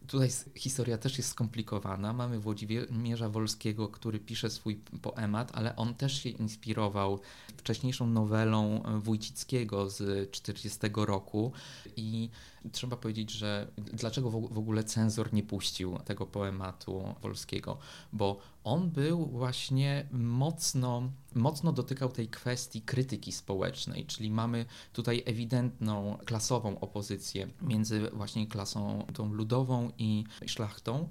Tutaj 0.08 0.30
historia 0.56 0.98
też 0.98 1.18
jest 1.18 1.30
skomplikowana. 1.30 2.14
Mamy 2.14 2.40
Włodzimierza 2.40 3.30
Wolskiego, 3.30 3.88
który 3.88 4.20
pisze 4.20 4.50
swój 4.50 4.76
poemat, 5.02 5.52
ale 5.54 5.76
on 5.76 5.96
też 5.96 6.24
się 6.24 6.30
inspirował 6.30 7.20
wcześniejszą 7.58 8.08
nowelą 8.08 8.84
Wójcickiego 9.00 9.90
z 9.90 10.32
40 10.32 10.80
roku 10.96 11.52
i 11.96 12.30
trzeba 12.72 12.98
powiedzieć, 12.98 13.32
że 13.32 13.68
dlaczego 13.78 14.32
w 14.32 14.58
ogóle 14.58 14.84
cenzor 14.84 15.34
nie 15.34 15.44
puścił 15.44 15.98
tego 16.06 16.26
poematu 16.26 17.16
Wolskiego? 17.22 17.78
Bo 18.14 18.40
on 18.64 18.90
był 18.92 19.26
właśnie 19.26 20.08
mocno, 20.12 21.12
mocno 21.36 21.72
dotykał 21.72 22.10
tej 22.10 22.28
kwestii 22.28 22.82
krytyki 22.82 23.32
społecznej, 23.32 24.06
czyli 24.06 24.32
mamy 24.32 24.66
tutaj 24.94 25.24
ewidentną 25.26 26.18
klasową 26.26 26.80
opozycję 26.80 27.48
między 27.62 28.10
właśnie 28.14 28.48
klasą 28.48 29.06
tą 29.14 29.34
ludową 29.34 29.92
i 29.98 30.24
szlachtą, 30.46 31.10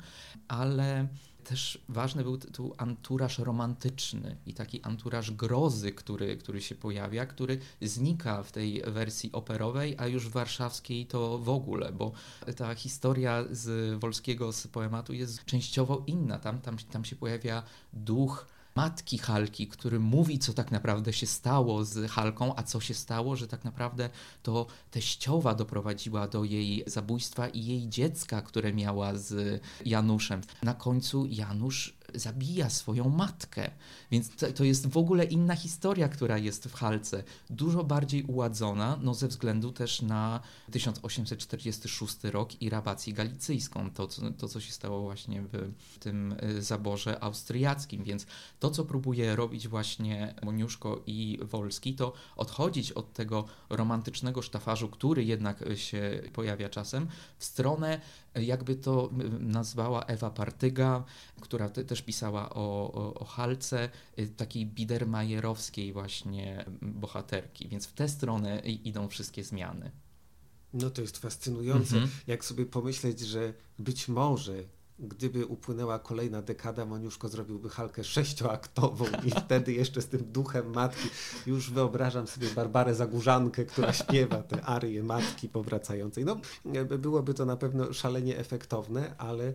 ale 0.49 1.09
też 1.44 1.78
ważny 1.88 2.22
był 2.22 2.38
tu 2.38 2.75
anturaż 2.78 3.38
romantyczny 3.38 4.37
i 4.46 4.54
taki 4.54 4.82
anturaż 4.82 5.30
grozy, 5.30 5.92
który, 5.92 6.37
który 6.37 6.61
się 6.61 6.75
pojawia, 6.75 7.26
który 7.26 7.58
znika 7.82 8.42
w 8.42 8.52
tej 8.52 8.82
wersji 8.87 9.32
operowej, 9.32 9.94
a 9.99 10.06
już 10.06 10.28
warszawskiej 10.28 11.06
to 11.06 11.38
w 11.38 11.49
ogóle, 11.49 11.92
bo 11.92 12.12
ta 12.56 12.75
historia 12.75 13.44
z 13.50 13.99
Wolskiego 14.00 14.52
z 14.52 14.66
poematu 14.66 15.12
jest 15.12 15.44
częściowo 15.44 16.02
inna. 16.06 16.38
Tam, 16.38 16.61
tam, 16.61 16.78
tam 16.78 17.04
się 17.04 17.16
pojawia 17.16 17.62
duch 17.92 18.46
matki 18.76 19.19
Halki, 19.19 19.69
który 19.69 20.00
mówi, 20.00 20.38
co 20.38 20.52
tak 20.52 20.71
naprawdę 20.71 21.12
się 21.12 21.26
stało 21.26 21.85
z 21.85 22.11
Halką, 22.11 22.57
a 22.57 22.62
co 22.62 22.81
się 22.81 22.95
stało, 22.95 23.37
że 23.37 23.49
tak 23.49 23.64
naprawdę 23.64 24.11
to 24.43 24.67
teściowa 24.91 25.55
doprowadziła 25.55 26.29
do 26.29 26.45
jej 26.45 26.85
zabójstwa 26.87 27.49
i 27.49 27.64
jej 27.64 27.88
dziecka, 27.88 28.43
które 28.43 28.73
miała 28.73 29.14
z 29.14 29.62
Januszem. 29.85 30.41
Na 30.62 30.75
końcu 30.75 31.26
Janusz 31.26 31.97
zabija 32.14 32.71
swoją 32.71 33.09
matkę. 33.09 33.71
Więc 34.11 34.37
to, 34.37 34.52
to, 34.52 34.64
jest 34.64 34.87
w 34.87 34.97
ogóle 34.97 35.25
inna 35.25 35.57
historia, 35.57 36.09
która 36.09 36.38
jest 36.38 36.69
w 36.69 36.75
Halce. 36.75 37.25
Dużo 37.50 37.85
bardziej 37.85 38.23
uładzona, 38.23 38.99
no 39.02 39.14
ze 39.14 39.28
względu 39.28 39.73
też 39.73 40.02
na 40.02 40.40
1846 40.71 42.16
rok 42.25 42.62
i 42.62 42.71
rabację 42.71 43.12
galicyjską, 43.12 43.90
to, 43.90 44.09
to 44.38 44.49
co 44.49 44.61
się 44.61 44.73
stało 44.73 45.02
właśnie 45.02 45.42
w 45.42 45.99
tym 45.99 46.35
y, 46.42 46.62
zaborze 46.62 47.23
austriackim. 47.23 48.04
Więc 48.04 48.26
to, 48.61 48.71
co 48.71 48.85
próbuje 48.85 49.37
robić 49.37 49.69
właśnie 49.69 50.35
Moniuszko 50.42 51.02
i 51.07 51.38
Wolski, 51.42 51.95
to 51.95 52.12
odchodzić 52.37 52.92
od 52.92 53.12
tego 53.12 53.45
romantycznego 53.71 54.42
sztafarzu, 54.42 54.88
który 54.88 55.25
jednak 55.25 55.64
się 55.75 56.23
pojawia 56.33 56.69
czasem, 56.69 57.09
w 57.38 57.45
stronę 57.45 58.00
jakby 58.34 58.76
to 58.76 59.10
nazwała 59.40 60.04
Ewa 60.04 60.30
Partyga, 60.30 61.04
która 61.40 61.68
te, 61.68 61.84
też 61.84 62.02
pisała 62.02 62.50
o, 62.50 62.92
o, 62.92 63.14
o 63.14 63.24
Halce, 63.24 63.90
y, 64.18 64.28
takiej 64.28 64.66
biedermajerowskiej 64.66 65.92
właśnie 65.92 66.64
bohaterki, 66.82 67.68
więc 67.68 67.86
w 67.86 67.92
tę 67.92 68.08
stronę 68.08 68.60
idą 68.60 69.08
wszystkie 69.08 69.44
zmiany. 69.44 69.90
No 70.72 70.90
to 70.90 71.02
jest 71.02 71.18
fascynujące, 71.18 71.96
mm 71.96 72.08
-hmm. 72.08 72.12
jak 72.26 72.44
sobie 72.44 72.66
pomyśleć, 72.66 73.20
że 73.20 73.54
być 73.78 74.08
może 74.08 74.64
gdyby 75.02 75.47
upłynęła 75.47 75.99
kolejna 75.99 76.42
dekada, 76.42 76.85
Moniuszko 76.85 77.28
zrobiłby 77.28 77.68
halkę 77.68 78.04
sześcioaktową 78.04 79.04
i 79.25 79.30
wtedy 79.44 79.73
jeszcze 79.73 80.02
z 80.02 80.06
tym 80.06 80.32
duchem 80.32 80.75
matki. 80.75 81.09
Już 81.47 81.71
wyobrażam 81.71 82.26
sobie 82.26 82.49
Barbarę 82.49 82.94
Zagórzankę, 82.94 83.64
która 83.64 83.92
śpiewa 84.02 84.42
te 84.42 84.62
arie 84.62 85.02
matki 85.02 85.49
powracającej. 85.49 86.25
No, 86.25 86.37
byłoby 86.99 87.35
to 87.35 87.44
na 87.44 87.56
pewno 87.56 87.92
szalenie 87.92 88.38
efektowne, 88.38 89.14
ale 89.18 89.54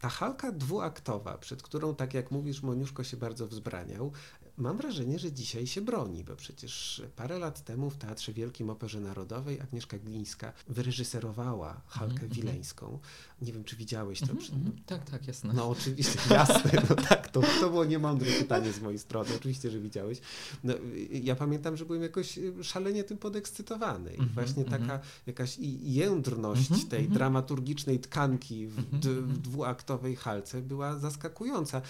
ta 0.00 0.08
halka 0.08 0.52
dwuaktowa, 0.52 1.38
przed 1.38 1.62
którą, 1.62 1.94
tak 1.94 2.14
jak 2.14 2.30
mówisz, 2.30 2.62
Moniuszko 2.62 3.04
się 3.04 3.16
bardzo 3.16 3.46
wzbraniał, 3.46 4.12
mam 4.56 4.76
wrażenie, 4.76 5.18
że 5.18 5.32
dzisiaj 5.32 5.66
się 5.66 5.80
broni, 5.80 6.24
bo 6.24 6.36
przecież 6.36 7.02
parę 7.16 7.38
lat 7.38 7.64
temu 7.64 7.90
w 7.90 7.96
Teatrze 7.96 8.32
Wielkim 8.32 8.70
Operze 8.70 9.00
Narodowej 9.00 9.60
Agnieszka 9.60 9.98
Glińska 9.98 10.52
wyreżyserowała 10.68 11.80
Halkę 11.86 12.18
mm. 12.20 12.28
Wileńską. 12.28 12.98
Nie 13.42 13.52
wiem, 13.52 13.64
czy 13.64 13.76
widziałeś 13.76 14.20
to? 14.20 14.32
Mm 14.32 14.38
-hmm. 14.38 14.70
Tak, 14.86 15.10
tak, 15.10 15.26
jasne. 15.26 15.52
No 15.52 15.68
oczywiście, 15.68 16.18
jasne, 16.34 16.70
no 16.90 16.96
tak, 16.96 17.28
to, 17.28 17.40
to 17.60 17.70
było 17.70 17.84
niemądre 17.84 18.32
pytanie 18.32 18.72
z 18.72 18.80
mojej 18.80 18.98
strony, 18.98 19.28
oczywiście, 19.36 19.70
że 19.70 19.80
widziałeś. 19.80 20.20
No, 20.64 20.74
ja 21.10 21.36
pamiętam, 21.36 21.76
że 21.76 21.84
byłem 21.84 22.02
jakoś 22.02 22.38
szalenie 22.62 23.04
tym 23.04 23.18
podekscytowany 23.18 24.14
i 24.14 24.18
-hmm, 24.18 24.34
właśnie 24.34 24.64
taka 24.64 25.00
jakaś 25.26 25.58
jędrność 25.82 26.70
mhm, 26.70 26.88
tej 26.88 27.00
mhm. 27.00 27.14
dramaturgicznej 27.14 28.00
tkanki 28.00 28.66
w, 28.66 28.76
w 29.02 29.38
dwuaktowej 29.38 30.16
Halce 30.16 30.62
była 30.62 30.98
zaskakująca. 30.98 31.82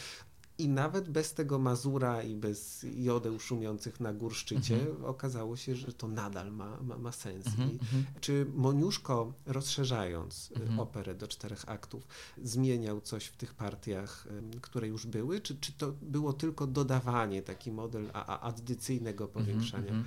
I 0.59 0.69
nawet 0.69 1.09
bez 1.09 1.35
tego 1.35 1.59
Mazura 1.59 2.23
i 2.23 2.37
bez 2.37 2.87
jodeł 2.95 3.41
szumiących 3.41 4.01
na 4.01 4.13
górszczycie 4.13 4.81
mhm. 4.81 5.05
okazało 5.05 5.57
się, 5.57 5.77
że 5.77 5.93
to 5.93 6.09
nadal 6.09 6.53
ma, 6.53 6.83
ma, 6.83 6.99
ma 6.99 7.13
sens. 7.13 7.47
Mhm, 7.47 7.71
mhm. 7.71 8.05
czy 8.21 8.47
Moniuszko, 8.55 9.33
rozszerzając 9.47 10.51
y, 10.51 10.55
mhm. 10.55 10.81
operę 10.81 11.15
do 11.15 11.29
czterech 11.29 11.69
aktów, 11.69 12.07
zmieniał 12.43 13.01
coś 13.01 13.25
w 13.25 13.37
tych 13.37 13.55
partiach, 13.55 14.29
które 14.61 14.89
już 14.89 15.07
były, 15.07 15.41
czy, 15.41 15.57
czy 15.57 15.73
to 15.73 15.93
było 16.03 16.33
tylko 16.33 16.67
dodawanie, 16.67 17.43
taki 17.43 17.73
model 17.73 18.11
a, 18.13 18.27
a 18.27 18.41
addycyjnego 18.41 19.25
mhm, 19.25 19.47
powiększania? 19.47 19.89
Mhm. 19.89 20.05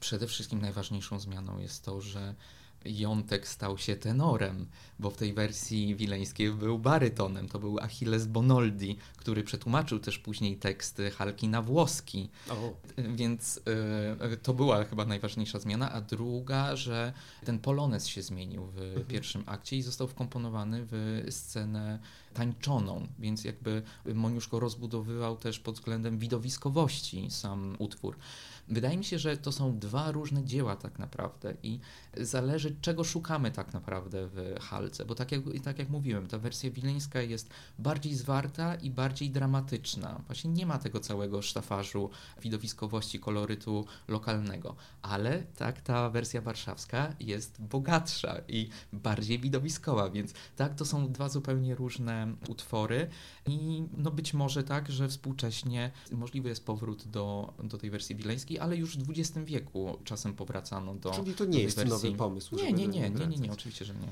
Przede 0.00 0.26
wszystkim 0.26 0.60
najważniejszą 0.60 1.20
zmianą 1.20 1.58
jest 1.58 1.84
to, 1.84 2.00
że 2.00 2.34
Jątek 2.84 3.48
stał 3.48 3.78
się 3.78 3.96
tenorem, 3.96 4.66
bo 4.98 5.10
w 5.10 5.16
tej 5.16 5.32
wersji 5.32 5.94
wileńskiej 5.94 6.52
był 6.52 6.78
barytonem. 6.78 7.48
To 7.48 7.58
był 7.58 7.78
Achilles 7.78 8.26
Bonoldi, 8.26 8.96
który 9.16 9.44
przetłumaczył 9.44 9.98
też 9.98 10.18
później 10.18 10.56
teksty 10.56 11.10
Halki 11.10 11.48
na 11.48 11.62
włoski. 11.62 12.28
Oh. 12.50 12.72
Więc 12.98 13.60
y, 14.32 14.36
to 14.36 14.54
była 14.54 14.84
chyba 14.84 15.04
najważniejsza 15.04 15.58
zmiana. 15.58 15.92
A 15.92 16.00
druga, 16.00 16.76
że 16.76 17.12
ten 17.44 17.58
polonez 17.58 18.06
się 18.06 18.22
zmienił 18.22 18.66
w 18.66 18.78
mhm. 18.78 19.06
pierwszym 19.06 19.42
akcie 19.46 19.76
i 19.76 19.82
został 19.82 20.08
wkomponowany 20.08 20.86
w 20.90 21.26
scenę 21.30 21.98
tańczoną, 22.34 23.06
więc 23.18 23.44
jakby 23.44 23.82
Moniuszko 24.14 24.60
rozbudowywał 24.60 25.36
też 25.36 25.58
pod 25.58 25.74
względem 25.74 26.18
widowiskowości 26.18 27.30
sam 27.30 27.76
utwór. 27.78 28.16
Wydaje 28.68 28.96
mi 28.96 29.04
się, 29.04 29.18
że 29.18 29.36
to 29.36 29.52
są 29.52 29.78
dwa 29.78 30.12
różne 30.12 30.44
dzieła 30.44 30.76
tak 30.76 30.98
naprawdę 30.98 31.54
i 31.62 31.80
zależy 32.16 32.76
czego 32.80 33.04
szukamy 33.04 33.50
tak 33.50 33.72
naprawdę 33.72 34.26
w 34.26 34.54
Halce, 34.60 35.04
bo 35.04 35.14
tak 35.14 35.32
jak, 35.32 35.40
tak 35.64 35.78
jak 35.78 35.88
mówiłem, 35.88 36.26
ta 36.26 36.38
wersja 36.38 36.70
wileńska 36.70 37.20
jest 37.20 37.50
bardziej 37.78 38.14
zwarta 38.14 38.74
i 38.74 38.90
bardziej 38.90 39.30
dramatyczna. 39.30 40.20
Właśnie 40.26 40.50
nie 40.50 40.66
ma 40.66 40.78
tego 40.78 41.00
całego 41.00 41.42
sztafarzu 41.42 42.10
widowiskowości, 42.42 43.20
kolorytu 43.20 43.86
lokalnego, 44.08 44.76
ale 45.02 45.42
tak 45.42 45.80
ta 45.80 46.10
wersja 46.10 46.40
warszawska 46.40 47.14
jest 47.20 47.62
bogatsza 47.62 48.36
i 48.48 48.68
bardziej 48.92 49.38
widowiskowa, 49.38 50.10
więc 50.10 50.32
tak 50.56 50.74
to 50.74 50.84
są 50.84 51.12
dwa 51.12 51.28
zupełnie 51.28 51.74
różne 51.74 52.34
utwory 52.48 53.08
i 53.46 53.84
no 53.96 54.10
być 54.10 54.34
może 54.34 54.64
tak, 54.64 54.92
że 54.92 55.08
współcześnie 55.08 55.90
możliwy 56.12 56.48
jest 56.48 56.64
powrót 56.64 57.08
do, 57.08 57.54
do 57.64 57.78
tej 57.78 57.90
wersji 57.90 58.16
wileńskiej, 58.16 58.55
ale 58.58 58.76
już 58.76 58.98
w 58.98 59.10
XX 59.10 59.38
wieku 59.44 59.98
czasem 60.04 60.34
powracano 60.34 60.94
do 60.94 61.10
Czyli 61.10 61.34
to 61.34 61.44
nie 61.44 61.62
jest 61.62 61.76
wersji... 61.76 61.90
nowy 61.90 62.12
pomysł. 62.12 62.56
Nie, 62.56 62.72
nie, 62.72 62.88
nie, 62.88 63.10
nie, 63.10 63.26
nie, 63.26 63.36
nie, 63.36 63.52
oczywiście, 63.52 63.84
że 63.84 63.94
nie. 63.94 64.08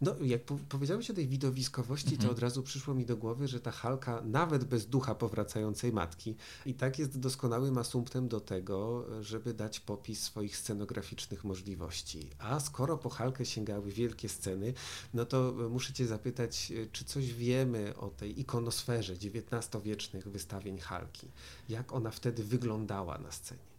No, 0.00 0.14
jak 0.20 0.44
po 0.44 0.58
powiedziałeś 0.68 1.10
o 1.10 1.14
tej 1.14 1.28
widowiskowości, 1.28 2.14
mhm. 2.14 2.28
to 2.28 2.32
od 2.32 2.38
razu 2.38 2.62
przyszło 2.62 2.94
mi 2.94 3.06
do 3.06 3.16
głowy, 3.16 3.48
że 3.48 3.60
ta 3.60 3.70
Halka, 3.70 4.22
nawet 4.24 4.64
bez 4.64 4.86
ducha 4.86 5.14
powracającej 5.14 5.92
matki, 5.92 6.34
i 6.66 6.74
tak 6.74 6.98
jest 6.98 7.18
doskonałym 7.18 7.78
asumptem 7.78 8.28
do 8.28 8.40
tego, 8.40 9.06
żeby 9.20 9.54
dać 9.54 9.80
popis 9.80 10.22
swoich 10.22 10.56
scenograficznych 10.56 11.44
możliwości. 11.44 12.30
A 12.38 12.60
skoro 12.60 12.98
po 12.98 13.08
Halkę 13.08 13.44
sięgały 13.44 13.90
wielkie 13.90 14.28
sceny, 14.28 14.74
no 15.14 15.24
to 15.24 15.54
muszę 15.70 15.92
Cię 15.92 16.06
zapytać, 16.06 16.72
czy 16.92 17.04
coś 17.04 17.32
wiemy 17.32 17.96
o 17.96 18.10
tej 18.10 18.40
ikonosferze 18.40 19.12
XIX-wiecznych 19.12 20.28
wystawień 20.28 20.78
Halki? 20.78 21.28
Jak 21.68 21.92
ona 21.92 22.10
wtedy 22.10 22.44
wyglądała 22.44 23.18
na 23.18 23.32
scenie? 23.32 23.72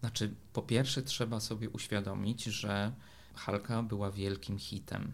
Znaczy, 0.00 0.34
po 0.52 0.62
pierwsze 0.62 1.02
trzeba 1.02 1.40
sobie 1.40 1.70
uświadomić, 1.70 2.44
że 2.44 2.92
Halka 3.34 3.82
była 3.82 4.10
wielkim 4.10 4.58
hitem. 4.58 5.12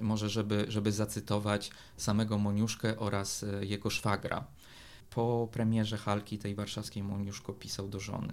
Może, 0.00 0.28
żeby, 0.28 0.64
żeby 0.68 0.92
zacytować 0.92 1.70
samego 1.96 2.38
Moniuszkę 2.38 2.98
oraz 2.98 3.42
e, 3.42 3.64
jego 3.64 3.90
szwagra. 3.90 4.46
Po 5.10 5.48
premierze 5.52 5.96
Halki 5.96 6.38
tej 6.38 6.54
warszawskiej 6.54 7.02
Moniuszko 7.02 7.52
pisał 7.52 7.88
do 7.88 8.00
żony. 8.00 8.32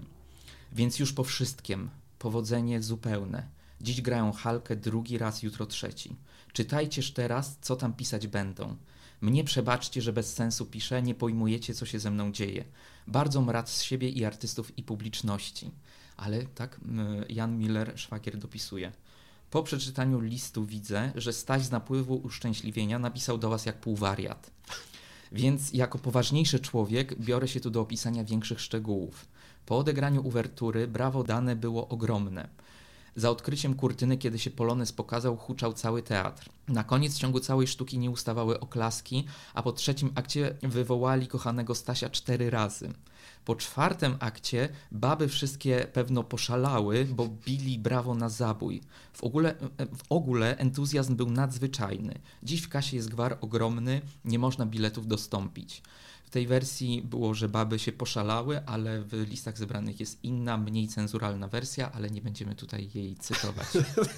Więc 0.71 0.99
już 0.99 1.13
po 1.13 1.23
wszystkim, 1.23 1.89
powodzenie 2.19 2.81
zupełne. 2.81 3.47
Dziś 3.81 4.01
grają 4.01 4.31
Halkę 4.31 4.75
drugi 4.75 5.17
raz, 5.17 5.43
jutro 5.43 5.65
trzeci. 5.65 6.15
Czytajcież 6.53 7.11
teraz, 7.13 7.57
co 7.61 7.75
tam 7.75 7.93
pisać 7.93 8.27
będą. 8.27 8.75
Mnie 9.21 9.43
przebaczcie, 9.43 10.01
że 10.01 10.13
bez 10.13 10.33
sensu 10.33 10.65
piszę, 10.65 11.01
nie 11.01 11.15
pojmujecie, 11.15 11.73
co 11.73 11.85
się 11.85 11.99
ze 11.99 12.11
mną 12.11 12.31
dzieje. 12.31 12.65
Bardzo 13.07 13.45
rad 13.51 13.69
z 13.69 13.81
siebie 13.81 14.09
i 14.09 14.25
artystów 14.25 14.77
i 14.77 14.83
publiczności. 14.83 15.71
Ale 16.17 16.43
tak 16.43 16.79
Jan 17.29 17.57
Miller, 17.57 17.93
szwagier, 17.95 18.37
dopisuje. 18.37 18.91
Po 19.51 19.63
przeczytaniu 19.63 20.19
listu 20.19 20.65
widzę, 20.65 21.11
że 21.15 21.33
Staś 21.33 21.61
z 21.61 21.71
napływu 21.71 22.15
uszczęśliwienia 22.15 22.99
napisał 22.99 23.37
do 23.37 23.49
was 23.49 23.65
jak 23.65 23.79
półwariat. 23.79 24.51
Więc 25.31 25.73
jako 25.73 25.99
poważniejszy 25.99 26.59
człowiek 26.59 27.19
biorę 27.19 27.47
się 27.47 27.59
tu 27.59 27.69
do 27.69 27.81
opisania 27.81 28.23
większych 28.23 28.61
szczegółów. 28.61 29.27
Po 29.65 29.77
odegraniu 29.77 30.27
uwertury 30.27 30.87
brawo 30.87 31.23
dane 31.23 31.55
było 31.55 31.87
ogromne. 31.87 32.49
Za 33.15 33.29
odkryciem 33.29 33.73
kurtyny, 33.75 34.17
kiedy 34.17 34.39
się 34.39 34.51
Polones 34.51 34.91
pokazał, 34.91 35.37
huczał 35.37 35.73
cały 35.73 36.03
teatr. 36.03 36.49
Na 36.67 36.83
koniec 36.83 37.17
ciągu 37.17 37.39
całej 37.39 37.67
sztuki 37.67 37.99
nie 37.99 38.09
ustawały 38.09 38.59
oklaski, 38.59 39.25
a 39.53 39.63
po 39.63 39.71
trzecim 39.71 40.11
akcie 40.15 40.55
wywołali 40.61 41.27
kochanego 41.27 41.75
Stasia 41.75 42.09
cztery 42.09 42.49
razy. 42.49 42.93
Po 43.45 43.55
czwartym 43.55 44.15
akcie 44.19 44.69
baby 44.91 45.27
wszystkie 45.27 45.87
pewno 45.93 46.23
poszalały, 46.23 47.05
bo 47.05 47.27
bili 47.45 47.79
brawo 47.79 48.15
na 48.15 48.29
zabój. 48.29 48.81
W 49.13 49.23
ogóle, 49.23 49.55
w 49.97 50.03
ogóle 50.09 50.57
entuzjazm 50.57 51.15
był 51.15 51.31
nadzwyczajny. 51.31 52.19
Dziś 52.43 52.61
w 52.61 52.69
kasie 52.69 52.97
jest 52.97 53.09
gwar 53.09 53.37
ogromny, 53.41 54.01
nie 54.25 54.39
można 54.39 54.65
biletów 54.65 55.07
dostąpić 55.07 55.81
tej 56.31 56.47
wersji 56.47 57.01
było, 57.01 57.33
że 57.33 57.49
baby 57.49 57.79
się 57.79 57.91
poszalały, 57.91 58.61
ale 58.65 59.01
w 59.01 59.13
listach 59.13 59.57
zebranych 59.57 59.99
jest 59.99 60.23
inna, 60.23 60.57
mniej 60.57 60.87
cenzuralna 60.87 61.47
wersja, 61.47 61.91
ale 61.91 62.09
nie 62.09 62.21
będziemy 62.21 62.55
tutaj 62.55 62.89
jej 62.93 63.15
cytować. 63.15 63.67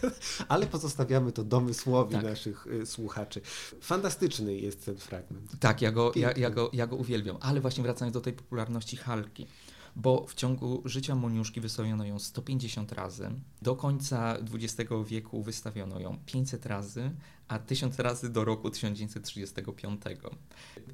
ale 0.48 0.68
pozostawiamy 0.68 1.32
to 1.32 1.44
domysłowi 1.44 2.16
tak. 2.16 2.24
naszych 2.24 2.68
y, 2.68 2.86
słuchaczy. 2.86 3.42
Fantastyczny 3.82 4.56
jest 4.56 4.86
ten 4.86 4.98
fragment. 4.98 5.52
Tak, 5.60 5.82
ja 5.82 5.92
go, 5.92 6.12
ja, 6.16 6.32
ja, 6.32 6.50
go, 6.50 6.70
ja 6.74 6.88
go 6.88 6.96
uwielbiam. 6.96 7.38
Ale 7.42 7.62
właśnie 7.62 7.84
wracając 7.84 8.14
do 8.14 8.22
tej 8.22 8.34
popularności 8.34 8.98
Halki 8.98 9.48
bo 9.96 10.26
w 10.28 10.34
ciągu 10.34 10.82
życia 10.86 11.16
Moniuszki 11.16 11.62
wystawiono 11.62 12.06
ją 12.06 12.20
150 12.20 12.92
razy. 12.92 13.32
Do 13.62 13.76
końca 13.76 14.38
XX 14.54 14.92
wieku 15.08 15.44
wystawiono 15.44 16.00
ją 16.00 16.18
500 16.26 16.66
razy, 16.66 17.12
a 17.48 17.60
1000 17.60 18.00
razy 18.00 18.30
do 18.30 18.46
roku 18.46 18.70
1935. 18.70 20.02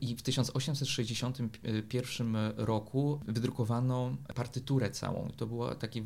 I 0.01 0.15
w 0.15 0.21
1861 0.21 2.35
roku 2.57 3.19
wydrukowano 3.27 4.15
partyturę 4.35 4.91
całą. 4.91 5.31
To 5.37 5.47
było 5.47 5.75
takie 5.75 6.05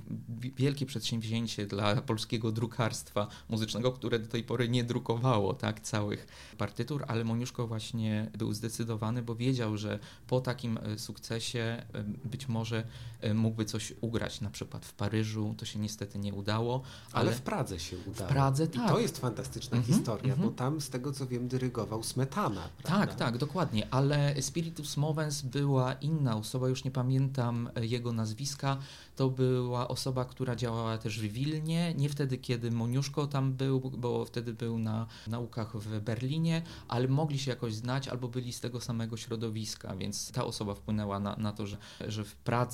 wielkie 0.57 0.85
przedsięwzięcie 0.85 1.65
dla 1.65 2.01
polskiego 2.01 2.51
drukarstwa 2.51 3.27
muzycznego, 3.50 3.91
które 3.91 4.19
do 4.19 4.27
tej 4.27 4.43
pory 4.43 4.69
nie 4.69 4.83
drukowało 4.83 5.53
tak 5.53 5.81
całych 5.81 6.27
partytur, 6.57 7.05
ale 7.07 7.23
Moniuszko 7.23 7.67
właśnie 7.67 8.31
był 8.38 8.53
zdecydowany, 8.53 9.21
bo 9.21 9.36
wiedział, 9.36 9.77
że 9.77 9.99
po 10.27 10.41
takim 10.41 10.77
e, 10.77 10.99
sukcesie 10.99 11.60
e, 11.60 11.86
być 12.25 12.47
może 12.47 12.83
e, 13.22 13.34
mógłby 13.34 13.65
coś 13.65 13.93
ugrać, 14.02 14.41
na 14.41 14.50
przykład 14.50 14.86
w 14.86 14.93
Paryżu, 14.93 15.56
to 15.58 15.65
się 15.65 15.80
niestety 15.80 16.19
nie 16.19 16.34
udało. 16.34 16.82
Ale, 17.12 17.30
ale 17.30 17.38
w 17.38 17.41
Pradze 17.41 17.80
się 17.80 17.98
udało. 17.98 18.30
W 18.30 18.34
Pradze, 18.34 18.67
tak. 18.67 18.86
I 18.86 18.93
to 18.93 19.00
jest 19.00 19.17
fantastyczna 19.17 19.78
mm 19.78 19.89
-hmm, 19.89 19.93
historia, 19.93 20.34
mm 20.34 20.39
-hmm. 20.46 20.50
bo 20.50 20.52
tam 20.52 20.82
z 20.82 20.89
tego 20.89 21.12
co 21.12 21.28
wiem 21.28 21.48
dyrygował 21.48 22.04
Smetana. 22.04 22.69
Prawda? 22.84 23.08
Tak, 23.08 23.15
tak, 23.15 23.38
dokładnie, 23.38 23.88
ale 23.91 24.41
Spiritus 24.41 24.98
Movens 24.98 25.41
była 25.41 25.93
inna 25.93 26.38
osoba, 26.38 26.69
już 26.69 26.84
nie 26.84 26.91
pamiętam 26.91 27.69
jego 27.82 28.13
nazwiska, 28.13 28.78
to 29.15 29.30
była 29.30 29.88
osoba, 29.88 30.26
która 30.26 30.56
działała 30.56 30.98
też 30.98 31.19
w 31.19 31.24
Wilnie, 31.24 31.93
nie 31.93 32.10
wtedy, 32.10 32.38
kiedy 32.38 32.72
Moniuszko 32.72 33.28
tam 33.28 33.54
był, 33.54 33.80
bo 33.80 34.26
wtedy 34.26 34.54
był 34.54 34.78
na 34.78 35.08
naukach 35.28 35.78
w 35.78 36.00
Berlinie, 36.00 36.62
ale 36.88 37.08
mogli 37.08 37.39
się 37.39 37.52
jakoś 37.52 37.74
znać 37.74 38.08
albo 38.08 38.28
byli 38.28 38.54
z 38.54 38.60
tego 38.60 38.82
samego 38.82 39.17
środowiska, 39.17 39.96
więc 39.96 40.32
ta 40.32 40.46
osoba 40.46 40.76
wpłynęła 40.76 41.19
na, 41.19 41.36
na 41.36 41.52
to, 41.52 41.67
że, 41.67 41.78
że 42.08 42.24
w 42.24 42.36
Pradze 42.36 42.72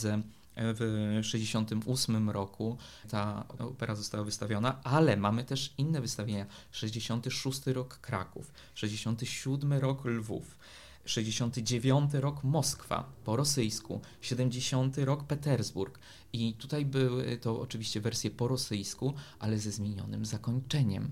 w 0.56 0.78
1968 1.22 2.30
roku 2.30 2.78
ta 3.10 3.46
opera 3.60 3.96
została 3.96 4.24
wystawiona, 4.24 4.84
ale 4.84 5.18
mamy 5.18 5.44
też 5.44 5.74
inne 5.78 6.02
wystawienia. 6.02 6.46
66 6.72 7.68
rok 7.68 7.98
Kraków, 7.98 8.52
67 8.76 9.74
rok 9.74 10.06
Lwów, 10.06 10.58
69 11.06 12.14
rok 12.14 12.44
Moskwa 12.44 13.12
po 13.26 13.36
rosyjsku, 13.36 14.02
70 14.22 14.98
rok 14.98 15.24
Petersburg. 15.24 16.00
I 16.34 16.54
tutaj 16.54 16.86
były 16.86 17.38
to 17.38 17.62
oczywiście 17.62 18.02
wersje 18.02 18.32
po 18.32 18.48
rosyjsku, 18.48 19.14
ale 19.40 19.60
ze 19.60 19.72
zmienionym 19.72 20.26
zakończeniem 20.26 21.12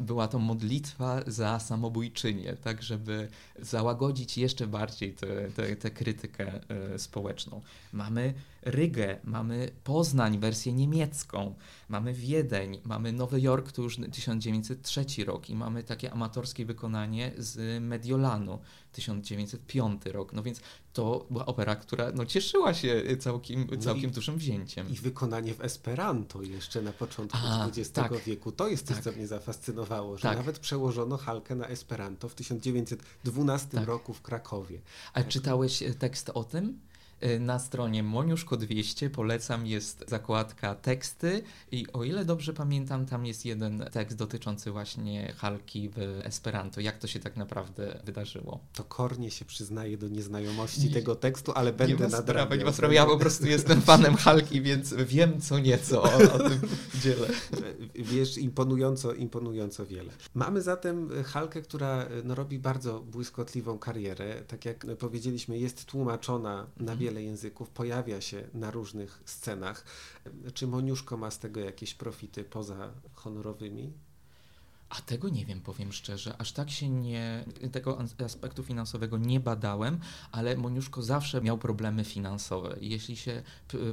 była 0.00 0.28
to 0.28 0.38
modlitwa 0.38 1.20
za 1.26 1.60
samobójczynię, 1.60 2.56
tak 2.64 2.82
żeby 2.82 3.28
załagodzić 3.58 4.38
jeszcze 4.38 4.66
bardziej 4.66 5.16
tę 5.80 5.90
krytykę 5.90 6.60
y, 6.94 6.98
społeczną. 6.98 7.60
Mamy 7.92 8.34
Rygę, 8.62 9.18
mamy 9.24 9.70
Poznań, 9.84 10.38
wersję 10.38 10.72
niemiecką, 10.72 11.54
mamy 11.88 12.14
Wiedeń, 12.14 12.80
mamy 12.84 13.12
Nowy 13.12 13.40
Jork, 13.40 13.72
to 13.72 13.82
już 13.82 13.96
1903 14.12 15.04
rok 15.24 15.50
i 15.50 15.54
mamy 15.54 15.82
takie 15.82 16.12
amatorskie 16.12 16.64
wykonanie 16.64 17.32
z 17.38 17.82
Mediolanu, 17.82 18.58
1905 18.92 20.06
rok. 20.06 20.32
No 20.32 20.42
więc 20.42 20.60
to 20.92 21.26
była 21.30 21.46
opera, 21.46 21.76
która 21.76 22.12
no, 22.12 22.26
cieszyła 22.26 22.74
się 22.74 23.02
całkiem, 23.18 23.66
no 23.70 23.76
całkiem 23.76 24.10
dużym 24.10 24.38
wzięciem. 24.38 24.90
I 24.90 24.94
wykonanie 24.94 25.54
w 25.54 25.60
Esperanto 25.60 26.42
jeszcze 26.42 26.82
na 26.82 26.92
początku 26.92 27.38
A, 27.42 27.66
XX 27.66 27.90
tak, 27.92 28.18
wieku. 28.24 28.52
To 28.52 28.68
jest 28.68 28.86
coś, 28.86 28.96
tak. 28.96 29.04
co 29.04 29.12
mnie 29.12 29.26
zafascynowało, 29.26 30.16
że 30.16 30.22
tak. 30.22 30.36
nawet 30.36 30.58
przełożono 30.58 31.16
Halkę 31.16 31.54
na 31.54 31.66
Esperanto 31.66 32.28
w 32.28 32.34
1912 32.34 33.68
tak. 33.68 33.86
roku 33.86 34.14
w 34.14 34.22
Krakowie. 34.22 34.80
A 35.12 35.22
czytałeś 35.22 35.82
tekst 35.98 36.30
o 36.34 36.44
tym? 36.44 36.80
Y, 37.24 37.40
na 37.40 37.58
stronie 37.58 38.02
Moniuszko 38.02 38.56
200 38.56 39.10
polecam 39.10 39.66
jest 39.66 40.04
zakładka 40.08 40.74
teksty 40.74 41.42
i 41.72 41.86
o 41.92 42.04
ile 42.04 42.24
dobrze 42.24 42.52
pamiętam, 42.52 43.06
tam 43.06 43.26
jest 43.26 43.44
jeden 43.44 43.84
tekst 43.92 44.16
dotyczący 44.16 44.70
właśnie 44.70 45.32
Halki 45.36 45.88
w 45.88 45.98
Esperanto. 46.24 46.80
Jak 46.80 46.98
to 46.98 47.06
się 47.06 47.20
tak 47.20 47.36
naprawdę 47.36 48.00
wydarzyło? 48.04 48.60
To 48.72 48.84
kornie 48.84 49.30
się 49.30 49.44
przyznaje 49.44 49.98
do 49.98 50.08
nieznajomości 50.08 50.84
nie, 50.84 50.90
tego 50.90 51.14
tekstu, 51.14 51.52
ale 51.54 51.72
będę 51.72 52.04
nie 52.04 52.10
nadrabiał. 52.10 52.58
Nie 52.58 52.64
ma 52.64 52.72
sprawy, 52.72 52.94
ja 52.94 53.06
po 53.06 53.18
prostu 53.18 53.46
jestem 53.46 53.80
fanem 53.80 54.16
Halki, 54.16 54.62
więc 54.62 54.94
wiem 54.94 55.40
co 55.40 55.58
nieco 55.58 56.02
o, 56.02 56.16
o 56.34 56.38
tym 56.38 56.60
dziele. 57.02 57.28
Wiesz, 57.94 58.38
imponująco, 58.38 59.14
imponująco 59.14 59.86
wiele. 59.86 60.12
Mamy 60.34 60.62
zatem 60.62 61.10
Halkę, 61.24 61.62
która 61.62 62.08
no, 62.24 62.34
robi 62.34 62.58
bardzo 62.58 63.00
błyskotliwą 63.00 63.78
karierę. 63.78 64.42
Tak 64.48 64.64
jak 64.64 64.86
powiedzieliśmy, 64.98 65.58
jest 65.58 65.84
tłumaczona 65.84 66.66
na 66.76 66.96
wiele 66.96 67.07
wiele 67.08 67.22
języków, 67.22 67.70
pojawia 67.70 68.20
się 68.20 68.48
na 68.54 68.70
różnych 68.70 69.22
scenach. 69.24 69.84
Czy 70.54 70.66
Moniuszko 70.66 71.16
ma 71.16 71.30
z 71.30 71.38
tego 71.38 71.60
jakieś 71.60 71.94
profity 71.94 72.44
poza 72.44 72.90
honorowymi? 73.14 73.92
A 74.88 75.00
tego 75.00 75.28
nie 75.28 75.44
wiem, 75.44 75.60
powiem 75.60 75.92
szczerze. 75.92 76.34
Aż 76.38 76.52
tak 76.52 76.70
się 76.70 76.88
nie, 76.88 77.44
tego 77.72 77.98
aspektu 78.24 78.62
finansowego 78.62 79.18
nie 79.18 79.40
badałem, 79.40 79.98
ale 80.32 80.56
Moniuszko 80.56 81.02
zawsze 81.02 81.40
miał 81.40 81.58
problemy 81.58 82.04
finansowe. 82.04 82.76
Jeśli 82.80 83.16
się 83.16 83.42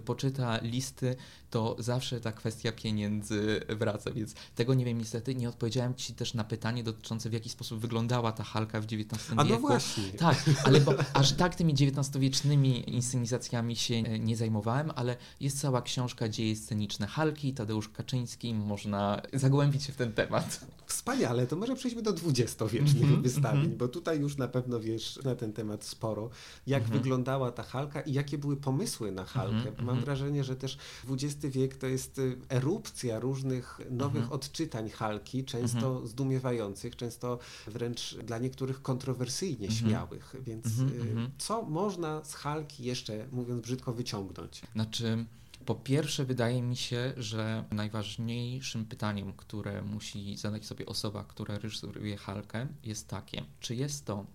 poczyta 0.05 0.57
listy, 0.61 1.15
to 1.55 1.75
zawsze 1.79 2.19
ta 2.21 2.31
kwestia 2.31 2.71
pieniędzy 2.71 3.59
wraca, 3.69 4.11
więc 4.11 4.33
tego 4.55 4.73
nie 4.73 4.85
wiem 4.85 4.97
niestety. 4.97 5.35
Nie 5.35 5.49
odpowiedziałem 5.49 5.95
Ci 5.95 6.13
też 6.13 6.33
na 6.33 6.43
pytanie 6.43 6.83
dotyczące 6.83 7.29
w 7.29 7.33
jaki 7.33 7.49
sposób 7.49 7.79
wyglądała 7.79 8.31
ta 8.31 8.43
Halka 8.43 8.81
w 8.81 8.83
XIX 8.83 9.33
A 9.37 9.43
wieku. 9.43 9.61
no 9.61 9.67
właśnie. 9.67 10.03
Tak, 10.03 10.43
ale 10.65 10.81
bo 10.81 10.93
aż 11.13 11.33
tak 11.33 11.55
tymi 11.55 11.73
XIX-wiecznymi 11.73 12.89
inscenizacjami 12.95 13.75
się 13.75 14.01
nie 14.01 14.37
zajmowałem, 14.37 14.91
ale 14.95 15.17
jest 15.39 15.59
cała 15.59 15.81
książka 15.81 16.29
Dzieje 16.29 16.55
sceniczne 16.55 17.07
Halki, 17.07 17.53
Tadeusz 17.53 17.89
Kaczyński, 17.89 18.53
można 18.53 19.21
zagłębić 19.33 19.83
się 19.83 19.93
w 19.93 19.95
ten 19.95 20.13
temat. 20.13 20.65
Wspaniale, 20.85 21.47
to 21.47 21.55
może 21.55 21.75
przejdźmy 21.75 22.01
do 22.01 22.13
dwudziestowiecznych 22.13 23.03
Mhm, 23.03 23.21
wystawień, 23.21 23.59
mhm. 23.61 23.77
bo 23.77 23.87
tutaj 23.87 24.19
już 24.19 24.37
na 24.37 24.47
pewno 24.47 24.79
wiesz 24.79 25.19
na 25.23 25.35
ten 25.35 25.53
temat 25.53 25.83
sporo. 25.83 26.29
Jak 26.67 26.83
Mhm. 26.83 26.99
wyglądała 27.01 27.51
ta 27.51 27.63
Halka 27.63 28.01
i 28.01 28.13
jakie 28.13 28.37
były 28.37 28.57
pomysły 28.57 29.11
na 29.11 29.25
Halkę? 29.25 29.55
Mhm, 29.55 29.75
Mam 29.77 29.89
mhm. 29.89 30.05
wrażenie, 30.05 30.43
że 30.43 30.55
też 30.55 30.77
XX 31.09 31.44
wiek 31.49 31.77
to 31.77 31.87
jest 31.87 32.19
y, 32.19 32.37
erupcja 32.49 33.19
różnych 33.19 33.79
nowych 33.91 34.21
Mhm. 34.23 34.33
odczytań 34.33 34.89
Halki, 34.89 35.43
często 35.45 36.07
zdumiewających, 36.07 36.95
często 36.95 37.39
wręcz 37.67 38.15
dla 38.15 38.37
niektórych 38.37 38.81
kontrowersyjnie 38.81 39.67
Mhm. 39.67 39.71
śmiałych. 39.71 40.35
Więc 40.39 40.65
Mhm, 40.65 40.89
y, 40.89 41.01
mhm. 41.01 41.31
co 41.37 41.61
można 41.61 42.23
z 42.23 42.33
Halki 42.35 42.83
jeszcze, 42.83 43.27
mówiąc 43.31 43.61
brzydko, 43.61 43.93
wyciągnąć? 43.93 44.61
Znaczy, 44.73 45.25
po 45.65 45.75
pierwsze, 45.75 46.25
wydaje 46.25 46.61
mi 46.61 46.75
się, 46.77 47.13
że 47.17 47.63
najważniejszym 47.71 48.85
pytaniem, 48.85 49.33
które 49.33 49.81
musi 49.81 50.37
zadać 50.37 50.65
sobie 50.65 50.85
osoba, 50.85 51.23
która 51.23 51.57
reżyseruje 51.59 52.17
Halkę, 52.17 52.67
jest 52.83 53.07
takie: 53.07 53.43
czy 53.59 53.75
jest 53.75 54.05
to 54.05 54.25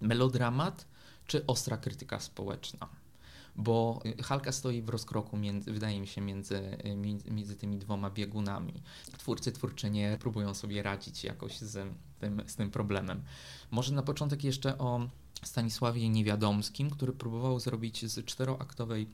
melodramat, 0.00 0.86
czy 1.26 1.46
ostra 1.46 1.76
krytyka 1.76 2.20
społeczna? 2.20 2.88
Bo 3.56 4.02
Halka 4.22 4.52
stoi 4.52 4.82
w 4.82 4.88
rozkroku, 4.88 5.36
między, 5.36 5.72
wydaje 5.72 6.00
mi 6.00 6.06
się, 6.06 6.20
między, 6.20 6.78
między 7.30 7.56
tymi 7.56 7.78
dwoma 7.78 8.10
biegunami. 8.10 8.82
Twórcy, 9.18 9.52
twórczynie 9.52 10.16
próbują 10.20 10.54
sobie 10.54 10.82
radzić 10.82 11.24
jakoś 11.24 11.58
z 11.58 11.94
tym, 12.18 12.42
z 12.46 12.56
tym 12.56 12.70
problemem. 12.70 13.22
Może 13.70 13.94
na 13.94 14.02
początek 14.02 14.44
jeszcze 14.44 14.78
o 14.78 15.08
Stanisławie 15.42 16.08
Niewiadomskim, 16.08 16.90
który 16.90 17.12
próbował 17.12 17.60
zrobić 17.60 18.06
z 18.06 18.24
czteroaktowej 18.24 19.06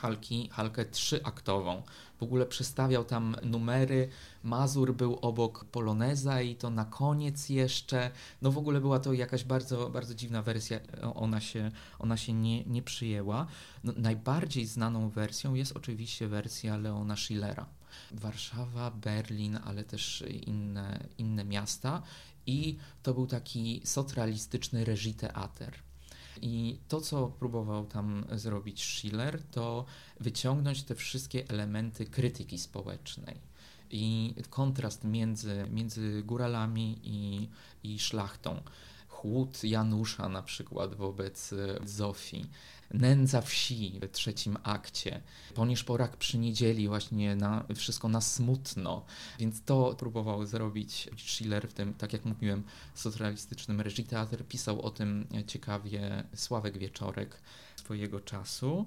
Halki, 0.00 0.48
Halkę 0.52 0.84
trzyaktową. 0.84 1.82
W 2.18 2.22
ogóle 2.22 2.46
przestawiał 2.46 3.04
tam 3.04 3.36
numery, 3.42 4.08
Mazur 4.42 4.94
był 4.94 5.16
obok 5.16 5.64
Poloneza 5.64 6.42
i 6.42 6.56
to 6.56 6.70
na 6.70 6.84
koniec 6.84 7.48
jeszcze. 7.48 8.10
No 8.42 8.52
w 8.52 8.58
ogóle 8.58 8.80
była 8.80 8.98
to 8.98 9.12
jakaś 9.12 9.44
bardzo, 9.44 9.90
bardzo 9.90 10.14
dziwna 10.14 10.42
wersja, 10.42 10.80
ona 11.14 11.40
się, 11.40 11.70
ona 11.98 12.16
się 12.16 12.32
nie, 12.32 12.64
nie 12.64 12.82
przyjęła. 12.82 13.46
No, 13.84 13.92
najbardziej 13.96 14.66
znaną 14.66 15.08
wersją 15.08 15.54
jest 15.54 15.76
oczywiście 15.76 16.28
wersja 16.28 16.76
Leona 16.76 17.16
Schillera. 17.16 17.66
Warszawa, 18.10 18.90
Berlin, 18.90 19.58
ale 19.64 19.84
też 19.84 20.24
inne, 20.46 21.08
inne 21.18 21.44
miasta 21.44 22.02
i 22.46 22.76
to 23.02 23.14
był 23.14 23.26
taki 23.26 23.80
socrealistyczny 23.84 24.84
reżim 24.84 25.14
teater. 25.14 25.89
I 26.42 26.78
to, 26.88 27.00
co 27.00 27.26
próbował 27.26 27.86
tam 27.86 28.24
zrobić 28.32 28.84
Schiller, 28.84 29.42
to 29.50 29.84
wyciągnąć 30.20 30.82
te 30.82 30.94
wszystkie 30.94 31.48
elementy 31.48 32.06
krytyki 32.06 32.58
społecznej 32.58 33.36
i 33.90 34.34
kontrast 34.50 35.04
między, 35.04 35.66
między 35.70 36.22
góralami 36.22 36.98
i, 37.02 37.48
i 37.82 37.98
szlachtą. 37.98 38.62
Chłód 39.08 39.64
Janusza 39.64 40.28
na 40.28 40.42
przykład 40.42 40.94
wobec 40.94 41.54
Zofii, 41.84 42.46
nędza 42.94 43.40
wsi 43.40 44.00
w 44.02 44.12
trzecim 44.12 44.56
akcie, 44.62 45.20
ponieszporak 45.54 46.16
przy 46.16 46.38
niedzieli 46.38 46.88
właśnie 46.88 47.36
na, 47.36 47.64
wszystko 47.76 48.08
na 48.08 48.20
smutno, 48.20 49.04
więc 49.38 49.62
to 49.62 49.94
próbował 49.98 50.46
zrobić 50.46 51.10
Schiller 51.16 51.68
w 51.68 51.72
tym, 51.72 51.94
tak 51.94 52.12
jak 52.12 52.24
mówiłem, 52.24 52.62
socrealistycznym 52.94 53.80
reżim 53.80 54.04
teatr. 54.04 54.44
Pisał 54.44 54.82
o 54.82 54.90
tym 54.90 55.26
ciekawie 55.46 56.24
Sławek 56.34 56.78
Wieczorek 56.78 57.40
swojego 57.76 58.20
czasu. 58.20 58.86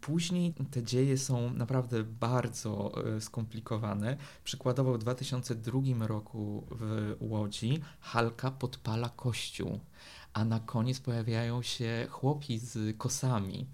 Później 0.00 0.54
te 0.70 0.82
dzieje 0.82 1.18
są 1.18 1.50
naprawdę 1.50 2.04
bardzo 2.04 2.92
e, 3.16 3.20
skomplikowane. 3.20 4.16
Przykładowo 4.44 4.92
w 4.92 4.98
2002 4.98 6.06
roku 6.06 6.66
w 6.70 7.16
Łodzi 7.20 7.80
Halka 8.00 8.50
podpala 8.50 9.08
kościół, 9.08 9.80
a 10.36 10.44
na 10.44 10.60
koniec 10.60 11.00
pojawiają 11.00 11.62
się 11.62 12.06
chłopi 12.10 12.58
z 12.58 12.96
kosami. 12.98 13.66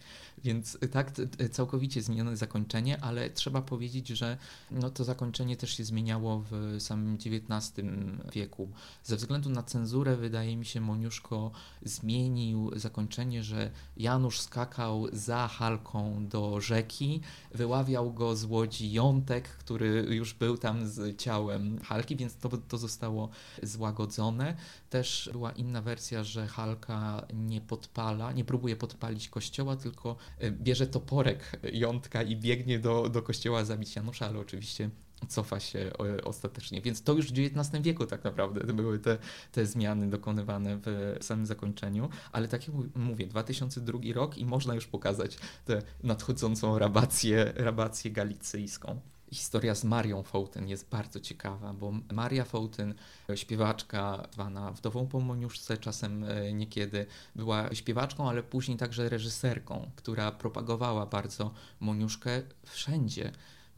Więc 0.44 0.78
tak 0.92 1.10
t- 1.10 1.48
całkowicie 1.48 2.02
zmienione 2.02 2.36
zakończenie, 2.36 3.00
ale 3.00 3.30
trzeba 3.30 3.62
powiedzieć, 3.62 4.08
że 4.08 4.38
no, 4.70 4.90
to 4.90 5.04
zakończenie 5.04 5.56
też 5.56 5.76
się 5.76 5.84
zmieniało 5.84 6.44
w 6.50 6.76
samym 6.78 7.14
XIX 7.14 7.86
wieku. 8.32 8.68
Ze 9.04 9.16
względu 9.16 9.50
na 9.50 9.62
cenzurę, 9.62 10.16
wydaje 10.16 10.56
mi 10.56 10.64
się, 10.64 10.80
Moniuszko 10.80 11.50
zmienił 11.82 12.70
zakończenie, 12.76 13.42
że 13.42 13.70
Janusz 13.96 14.40
skakał 14.40 15.06
za 15.12 15.48
Halką 15.48 16.26
do 16.28 16.60
rzeki, 16.60 17.20
wyławiał 17.54 18.12
go 18.12 18.36
z 18.36 18.44
łodzi 18.44 18.92
Jątek, 18.92 19.48
który 19.48 20.06
już 20.10 20.34
był 20.34 20.58
tam 20.58 20.88
z 20.88 21.20
ciałem 21.20 21.78
Halki, 21.78 22.16
więc 22.16 22.36
to, 22.36 22.48
to 22.48 22.78
zostało 22.78 23.28
złagodzone. 23.62 24.56
Też 24.90 25.30
była 25.32 25.52
inna 25.52 25.82
wersja, 25.82 26.24
że 26.24 26.46
Halka 26.46 27.26
nie 27.34 27.60
podpala, 27.60 28.32
nie 28.32 28.44
próbuje 28.44 28.76
podpalić 28.76 29.28
kościoła, 29.28 29.76
tylko 29.76 30.10
y, 30.12 30.31
bierze 30.50 30.86
toporek 30.86 31.60
Jątka 31.72 32.22
i 32.22 32.36
biegnie 32.36 32.78
do, 32.78 33.08
do 33.08 33.22
kościoła 33.22 33.64
zabić 33.64 33.96
Janusza, 33.96 34.26
ale 34.26 34.38
oczywiście 34.38 34.90
cofa 35.28 35.60
się 35.60 35.90
ostatecznie. 36.24 36.80
Więc 36.82 37.02
to 37.02 37.12
już 37.12 37.32
w 37.32 37.38
XIX 37.38 37.82
wieku 37.82 38.06
tak 38.06 38.24
naprawdę 38.24 38.74
były 38.74 38.98
te, 38.98 39.18
te 39.52 39.66
zmiany 39.66 40.10
dokonywane 40.10 40.78
w 40.82 41.16
samym 41.20 41.46
zakończeniu. 41.46 42.08
Ale 42.32 42.48
tak 42.48 42.66
jak 42.68 42.76
mów- 42.76 42.96
mówię, 42.96 43.26
2002 43.26 43.98
rok 44.14 44.38
i 44.38 44.46
można 44.46 44.74
już 44.74 44.86
pokazać 44.86 45.38
tę 45.64 45.82
nadchodzącą 46.02 46.78
rabację, 46.78 47.52
rabację 47.56 48.10
galicyjską. 48.10 49.00
Historia 49.32 49.74
z 49.74 49.84
Marią 49.84 50.22
Fołtyn 50.22 50.68
jest 50.68 50.88
bardzo 50.90 51.20
ciekawa, 51.20 51.72
bo 51.72 51.92
Maria 52.12 52.44
Fołtyn, 52.44 52.94
śpiewaczka 53.34 54.28
zwana 54.32 54.72
wdową 54.72 55.06
po 55.06 55.20
Moniuszce, 55.20 55.78
czasem 55.78 56.24
e, 56.24 56.52
niekiedy 56.52 57.06
była 57.36 57.74
śpiewaczką, 57.74 58.28
ale 58.28 58.42
później 58.42 58.78
także 58.78 59.08
reżyserką, 59.08 59.90
która 59.96 60.32
propagowała 60.32 61.06
bardzo 61.06 61.50
Moniuszkę 61.80 62.42
wszędzie. 62.64 63.32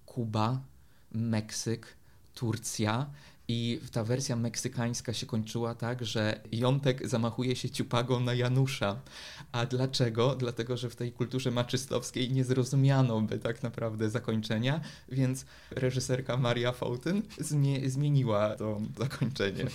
Kuba, 0.07 0.61
Meksyk, 1.13 1.97
Turcja. 2.35 3.11
I 3.49 3.81
ta 3.93 4.05
wersja 4.05 4.37
meksykańska 4.37 5.13
się 5.13 5.27
kończyła 5.27 5.75
tak, 5.75 6.05
że 6.05 6.41
Jątek 6.53 7.09
zamachuje 7.09 7.57
się 7.57 7.71
ciupagą 7.71 8.21
na 8.21 8.35
Janusza. 8.35 8.97
A 9.53 9.67
dlaczego? 9.67 10.35
Dlatego, 10.35 10.77
że 10.77 10.91
w 10.91 10.97
tej 10.97 11.13
kulturze 11.13 11.51
maczystowskiej 11.51 12.31
nie 12.31 12.45
zrozumiano 12.45 13.21
by 13.21 13.39
tak 13.39 13.63
naprawdę 13.63 14.11
zakończenia, 14.11 14.81
więc 15.09 15.45
reżyserka 15.71 16.37
Maria 16.37 16.73
zmie- 17.41 17.89
zmieniła 17.89 18.57
to 18.57 18.81
zakończenie. 18.99 19.65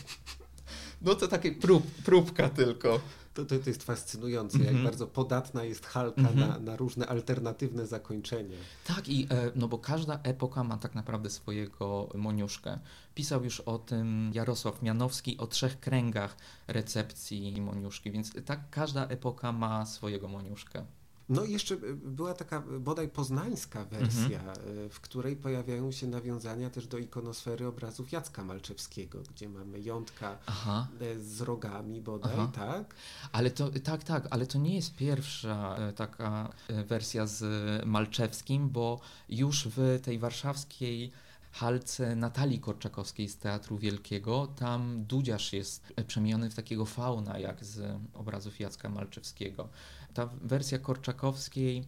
No 1.01 1.15
to 1.15 1.27
takie 1.27 1.51
prób, 1.51 1.91
próbka 2.05 2.49
tylko. 2.49 2.99
To, 3.39 3.45
to, 3.45 3.59
to 3.63 3.69
jest 3.69 3.83
fascynujące, 3.83 4.57
jak 4.57 4.67
Mhm. 4.67 4.83
bardzo 4.83 5.07
podatna 5.07 5.63
jest 5.63 5.85
Halka 5.85 6.21
Mhm. 6.21 6.39
na, 6.39 6.59
na 6.59 6.75
różne 6.77 7.07
alternatywne 7.07 7.87
zakończenia. 7.87 8.57
Tak, 8.85 9.09
i 9.09 9.27
e, 9.31 9.51
no 9.55 9.67
bo 9.67 9.77
każda 9.77 10.19
epoka 10.23 10.63
ma 10.63 10.77
tak 10.77 10.95
naprawdę 10.95 11.29
swojego 11.29 12.09
Moniuszkę. 12.15 12.79
Pisał 13.15 13.43
już 13.43 13.59
o 13.59 13.77
tym 13.79 14.31
Jarosław 14.33 14.81
Mianowski, 14.81 15.37
o 15.37 15.47
trzech 15.47 15.79
kręgach 15.79 16.37
recepcji 16.67 17.61
Moniuszki, 17.61 18.11
więc 18.11 18.31
tak 18.45 18.69
każda 18.69 19.07
epoka 19.07 19.51
ma 19.51 19.85
swojego 19.85 20.27
Moniuszkę. 20.27 20.85
No 21.29 21.43
i 21.45 21.51
jeszcze 21.51 21.75
y, 21.75 21.95
była 21.95 22.33
taka 22.33 22.61
bodaj 22.79 23.09
poznańska 23.09 23.85
wersja, 23.85 24.53
y, 24.85 24.89
w 24.89 24.99
której 25.01 25.35
pojawiają 25.35 25.91
się 25.91 26.07
nawiązania 26.07 26.69
też 26.69 26.87
do 26.87 26.97
ikonosfery 26.97 27.67
obrazów 27.67 28.11
Jacka 28.11 28.43
Malczewskiego, 28.43 29.19
gdzie 29.35 29.49
mamy 29.49 29.79
jątka 29.79 30.37
Aha. 30.45 30.87
y, 31.01 31.23
z 31.23 31.41
rogami 31.41 32.01
bodaj, 32.01 32.33
Aha. 32.33 32.51
tak? 32.55 32.95
Ale 33.31 33.51
to 33.51 33.69
tak, 33.83 34.03
tak, 34.03 34.27
ale 34.29 34.47
to 34.47 34.57
nie 34.57 34.75
jest 34.75 34.95
pierwsza 34.95 35.75
e, 35.77 35.93
taka 35.93 36.49
e, 36.67 36.83
wersja 36.83 37.27
z 37.27 37.45
Malczewskim, 37.85 38.69
bo 38.69 38.99
już 39.29 39.67
w 39.67 39.99
tej 40.03 40.19
warszawskiej 40.19 41.11
halce 41.51 42.15
Natalii 42.15 42.59
Korczakowskiej 42.59 43.29
z 43.29 43.37
Teatru 43.37 43.77
Wielkiego. 43.77 44.47
Tam 44.47 45.03
Dudziarz 45.05 45.53
jest 45.53 45.93
przemieniony 46.07 46.49
w 46.49 46.55
takiego 46.55 46.85
fauna, 46.85 47.39
jak 47.39 47.65
z 47.65 47.99
obrazów 48.13 48.59
Jacka 48.59 48.89
Malczewskiego. 48.89 49.69
Ta 50.13 50.25
wersja 50.41 50.79
Korczakowskiej 50.79 51.85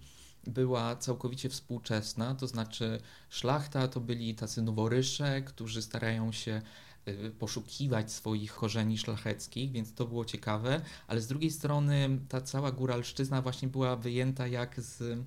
była 0.48 0.96
całkowicie 0.96 1.50
współczesna, 1.50 2.36
to 2.36 2.48
znaczy 2.48 3.02
szlachta 3.30 3.88
to 3.88 4.00
byli 4.00 4.36
tacy 4.36 4.62
noworysze, 4.62 5.42
którzy 5.42 5.82
starają 5.82 6.32
się 6.32 6.62
y, 7.08 7.32
poszukiwać 7.40 8.12
swoich 8.12 8.54
korzeni 8.54 8.98
szlacheckich, 8.98 9.72
więc 9.72 9.94
to 9.94 10.06
było 10.06 10.26
ciekawe, 10.26 10.82
ale 11.08 11.22
z 11.22 11.28
drugiej 11.28 11.52
strony 11.52 12.20
ta 12.30 12.42
cała 12.42 12.72
góralszczyzna 12.72 13.42
właśnie 13.42 13.68
była 13.68 13.96
wyjęta 13.96 14.48
jak 14.48 14.82
z 14.82 15.20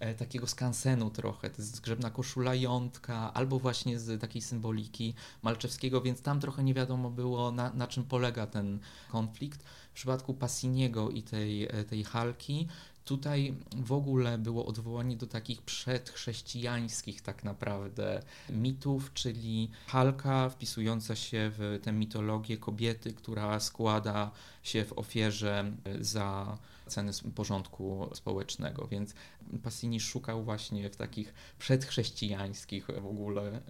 e, 0.00 0.14
takiego 0.14 0.46
skansenu 0.46 1.10
trochę, 1.10 1.50
to 1.50 1.62
jest 1.62 1.76
zgrzebna 1.76 2.10
koszula 2.10 2.54
jątka, 2.54 3.34
albo 3.34 3.58
właśnie 3.58 3.98
z 3.98 4.20
takiej 4.20 4.42
symboliki 4.42 5.14
Malczewskiego, 5.42 6.00
więc 6.00 6.22
tam 6.22 6.40
trochę 6.40 6.64
nie 6.64 6.74
wiadomo 6.74 7.10
było 7.10 7.52
na, 7.52 7.72
na 7.72 7.86
czym 7.86 8.04
polega 8.04 8.46
ten 8.46 8.78
konflikt. 9.08 9.64
W 9.98 10.00
przypadku 10.00 10.34
Passiniego 10.34 11.10
i 11.10 11.22
tej, 11.22 11.64
e, 11.64 11.84
tej 11.84 12.04
Halki 12.04 12.68
Tutaj 13.08 13.54
w 13.76 13.92
ogóle 13.92 14.38
było 14.38 14.66
odwołanie 14.66 15.16
do 15.16 15.26
takich 15.26 15.62
przedchrześcijańskich 15.62 17.22
tak 17.22 17.44
naprawdę 17.44 18.22
mitów, 18.50 19.12
czyli 19.14 19.70
Halka 19.86 20.48
wpisująca 20.48 21.16
się 21.16 21.50
w 21.58 21.80
tę 21.82 21.92
mitologię 21.92 22.56
kobiety, 22.56 23.12
która 23.12 23.60
składa 23.60 24.30
się 24.62 24.84
w 24.84 24.98
ofierze 24.98 25.72
za 26.00 26.58
ceny 26.86 27.12
porządku 27.34 28.10
społecznego, 28.14 28.86
więc 28.86 29.14
Passini 29.62 30.00
szukał 30.00 30.44
właśnie 30.44 30.90
w 30.90 30.96
takich 30.96 31.34
przedchrześcijańskich 31.58 32.86
w 32.86 33.06
ogóle, 33.06 33.60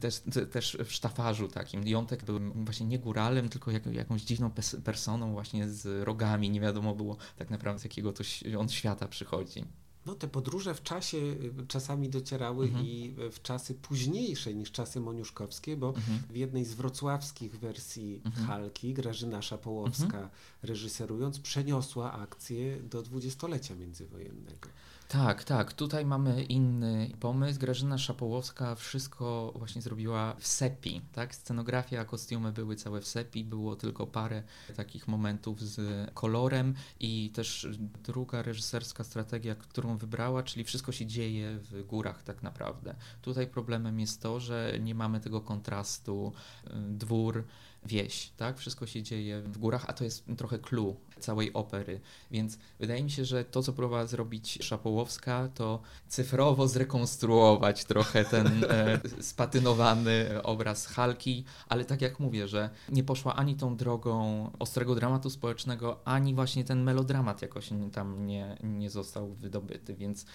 też, 0.00 0.22
też 0.52 0.78
w 0.84 0.92
sztafarzu 0.92 1.48
takim. 1.48 1.88
Jątek 1.88 2.24
był 2.24 2.40
właśnie 2.54 2.86
nie 2.86 2.98
góralem, 2.98 3.48
tylko 3.48 3.70
jak, 3.70 3.86
jakąś 3.86 4.22
dziwną 4.22 4.50
personą 4.84 5.32
właśnie 5.32 5.68
z 5.68 6.04
rogami, 6.04 6.50
nie 6.50 6.60
wiadomo 6.60 6.94
było 6.94 7.16
tak 7.36 7.50
naprawdę 7.50 7.82
jakiego 7.84 8.12
to 8.12 8.24
on 8.58 8.68
świata 8.84 9.08
przychodzi. 9.08 9.64
No 10.06 10.14
te 10.14 10.28
podróże 10.28 10.74
w 10.74 10.82
czasie 10.82 11.18
y, 11.18 11.66
czasami 11.68 12.08
docierały 12.08 12.66
mhm. 12.66 12.86
i 12.86 13.14
w 13.32 13.42
czasy 13.42 13.74
późniejsze 13.74 14.54
niż 14.54 14.72
czasy 14.72 15.00
moniuszkowskie, 15.00 15.76
bo 15.76 15.88
mhm. 15.88 16.18
w 16.30 16.36
jednej 16.36 16.64
z 16.64 16.74
wrocławskich 16.74 17.58
wersji 17.58 18.20
mhm. 18.24 18.46
Halki 18.46 18.94
Grażyna 18.94 19.42
Szapołowska 19.42 20.04
mhm. 20.04 20.28
reżyserując 20.62 21.40
przeniosła 21.40 22.12
akcję 22.12 22.82
do 22.82 23.02
dwudziestolecia 23.02 23.74
międzywojennego. 23.74 24.68
Tak, 25.08 25.44
tak. 25.44 25.72
Tutaj 25.72 26.06
mamy 26.06 26.44
inny 26.44 27.10
pomysł. 27.20 27.60
Grażyna 27.60 27.98
Szapołowska 27.98 28.74
wszystko 28.74 29.52
właśnie 29.56 29.82
zrobiła 29.82 30.34
w 30.38 30.46
sepi, 30.46 31.00
tak? 31.12 31.34
Scenografia, 31.34 32.04
kostiumy 32.04 32.52
były 32.52 32.76
całe 32.76 33.00
w 33.00 33.06
sepi, 33.06 33.44
było 33.44 33.76
tylko 33.76 34.06
parę 34.06 34.42
takich 34.76 35.08
momentów 35.08 35.60
z 35.60 36.10
kolorem 36.14 36.74
i 37.00 37.30
też 37.30 37.68
druga 38.04 38.42
reżyserska 38.42 39.04
strategia, 39.04 39.54
którą 39.54 39.96
wybrała, 39.96 40.42
czyli 40.42 40.64
wszystko 40.64 40.92
się 40.92 41.06
dzieje 41.06 41.58
w 41.58 41.86
górach 41.86 42.22
tak 42.22 42.42
naprawdę. 42.42 42.94
Tutaj 43.22 43.46
problemem 43.46 44.00
jest 44.00 44.22
to, 44.22 44.40
że 44.40 44.78
nie 44.80 44.94
mamy 44.94 45.20
tego 45.20 45.40
kontrastu 45.40 46.32
y, 46.66 46.70
dwór, 46.88 47.44
wieś, 47.84 48.30
tak? 48.36 48.58
Wszystko 48.58 48.86
się 48.86 49.02
dzieje 49.02 49.42
w 49.42 49.58
górach, 49.58 49.84
a 49.88 49.92
to 49.92 50.04
jest 50.04 50.24
trochę 50.36 50.58
clue 50.58 50.96
całej 51.20 51.52
opery, 51.52 52.00
więc 52.30 52.58
wydaje 52.78 53.04
mi 53.04 53.10
się, 53.10 53.24
że 53.24 53.44
to, 53.44 53.62
co 53.62 53.72
próbowała 53.72 54.06
zrobić 54.06 54.58
Szapołowska, 54.62 55.48
to 55.54 55.80
cyfrowo 56.08 56.68
zrekonstruować 56.68 57.84
trochę 57.84 58.24
ten 58.24 58.46
e, 58.64 59.00
spatynowany 59.20 60.42
obraz 60.42 60.86
Halki, 60.86 61.44
ale 61.68 61.84
tak 61.84 62.02
jak 62.02 62.20
mówię, 62.20 62.48
że 62.48 62.70
nie 62.88 63.04
poszła 63.04 63.36
ani 63.36 63.56
tą 63.56 63.76
drogą 63.76 64.50
ostrego 64.58 64.94
dramatu 64.94 65.30
społecznego, 65.30 66.00
ani 66.04 66.34
właśnie 66.34 66.64
ten 66.64 66.82
melodramat 66.82 67.42
jakoś 67.42 67.70
tam 67.92 68.26
nie, 68.26 68.56
nie 68.62 68.90
został 68.90 69.34
wydobyty, 69.34 69.94
więc 69.94 70.26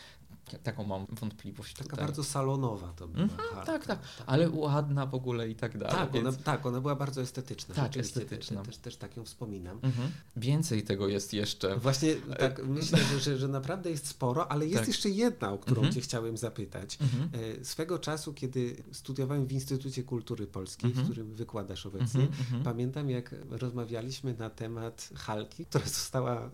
Taką 0.58 0.84
mam 0.84 1.06
wątpliwość. 1.10 1.74
Taka 1.74 1.90
tutaj. 1.90 2.06
bardzo 2.06 2.24
salonowa 2.24 2.94
to 2.96 3.08
była. 3.08 3.28
Tak, 3.28 3.66
tak, 3.66 3.86
tak, 3.86 4.00
ale 4.26 4.50
ładna 4.50 5.06
w 5.06 5.16
ogóle 5.16 5.50
i 5.50 5.56
tak 5.56 5.78
dalej. 5.78 5.96
Tak, 5.96 6.12
więc... 6.12 6.28
ona, 6.28 6.38
tak 6.38 6.66
ona 6.66 6.82
była 6.82 6.96
bardzo 6.96 7.22
estetyczna. 7.22 7.76
Tak, 7.76 7.98
estetyczna. 7.98 8.64
Też, 8.64 8.78
też 8.78 8.96
tak 8.96 9.18
ją 9.18 9.26
wspominam. 9.26 9.80
-hmm. 9.80 10.08
Więcej 10.36 10.84
tego 10.84 11.08
jest 11.08 11.34
jeszcze. 11.34 11.78
Właśnie 11.78 12.16
tak 12.16 12.66
myślę, 12.66 13.00
że, 13.20 13.38
że 13.38 13.48
naprawdę 13.48 13.90
jest 13.90 14.08
sporo, 14.08 14.52
ale 14.52 14.66
jest 14.66 14.80
tak. 14.80 14.88
jeszcze 14.88 15.10
jedna, 15.10 15.52
o 15.52 15.58
którą 15.58 15.82
-hmm. 15.82 15.94
Cię 15.94 16.02
chciałem 16.02 16.38
zapytać. 16.38 16.98
Mhm. 17.02 17.30
E, 17.60 17.66
swego 17.66 18.00
czasu, 18.00 18.34
kiedy 18.34 18.84
studiowałem 18.92 19.46
w 19.46 19.52
Instytucie 19.52 20.04
Kultury 20.04 20.48
Polskiej, 20.48 20.90
w 20.90 20.92
mhm. 20.92 21.08
którym 21.08 21.36
wykładasz 21.36 21.86
obecnie, 21.86 22.24
mhm, 22.24 22.64
pamiętam 22.64 23.10
jak 23.10 23.36
rozmawialiśmy 23.50 24.34
na 24.34 24.50
temat 24.50 25.10
Halki, 25.16 25.66
która 25.66 25.86
została 25.86 26.36
e, 26.36 26.50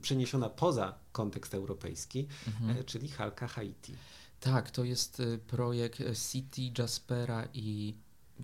przeniesiona 0.00 0.48
poza 0.48 0.94
kontekst 1.12 1.54
europejski, 1.54 2.26
e, 2.68 2.84
czyli 2.84 3.08
Halka 3.08 3.27
Haiti. 3.48 3.94
Tak, 4.40 4.70
to 4.70 4.84
jest 4.84 5.20
y, 5.20 5.38
projekt 5.38 6.02
City 6.30 6.62
Jaspera 6.78 7.48
i 7.54 7.94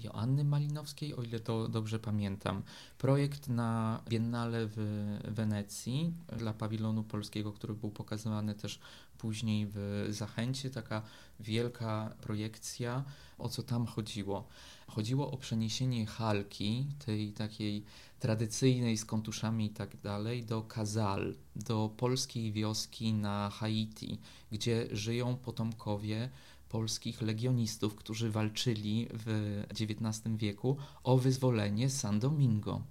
Joanny 0.02 0.44
Malinowskiej, 0.44 1.14
o 1.14 1.22
ile 1.22 1.40
to 1.40 1.68
dobrze 1.68 1.98
pamiętam. 1.98 2.62
Projekt 2.98 3.48
na 3.48 4.00
Biennale 4.08 4.66
w 4.66 4.76
Wenecji 5.24 6.14
dla 6.38 6.52
pawilonu 6.52 7.02
polskiego, 7.02 7.52
który 7.52 7.74
był 7.74 7.90
pokazywany 7.90 8.54
też 8.54 8.80
później 9.18 9.66
w 9.70 10.06
Zachęcie. 10.10 10.70
Taka 10.70 11.02
wielka 11.40 12.14
projekcja. 12.20 13.04
O 13.38 13.48
co 13.48 13.62
tam 13.62 13.86
chodziło? 13.86 14.48
Chodziło 14.86 15.30
o 15.30 15.36
przeniesienie 15.36 16.06
Halki, 16.06 16.86
tej 17.06 17.32
takiej 17.32 17.84
tradycyjnej 18.18 18.96
z 18.96 19.04
kontuszami 19.04 19.66
i 19.66 19.70
tak 19.70 19.96
dalej, 20.00 20.44
do 20.44 20.62
Kazal, 20.62 21.34
do 21.56 21.90
polskiej 21.96 22.52
wioski 22.52 23.12
na 23.12 23.50
Haiti, 23.50 24.18
gdzie 24.52 24.88
żyją 24.92 25.36
potomkowie 25.36 26.30
polskich 26.74 27.22
legionistów, 27.22 27.94
którzy 27.94 28.30
walczyli 28.30 29.08
w 29.12 29.60
XIX 29.70 30.36
wieku 30.36 30.76
o 31.04 31.18
wyzwolenie 31.18 31.90
San 31.90 32.20
Domingo 32.20 32.82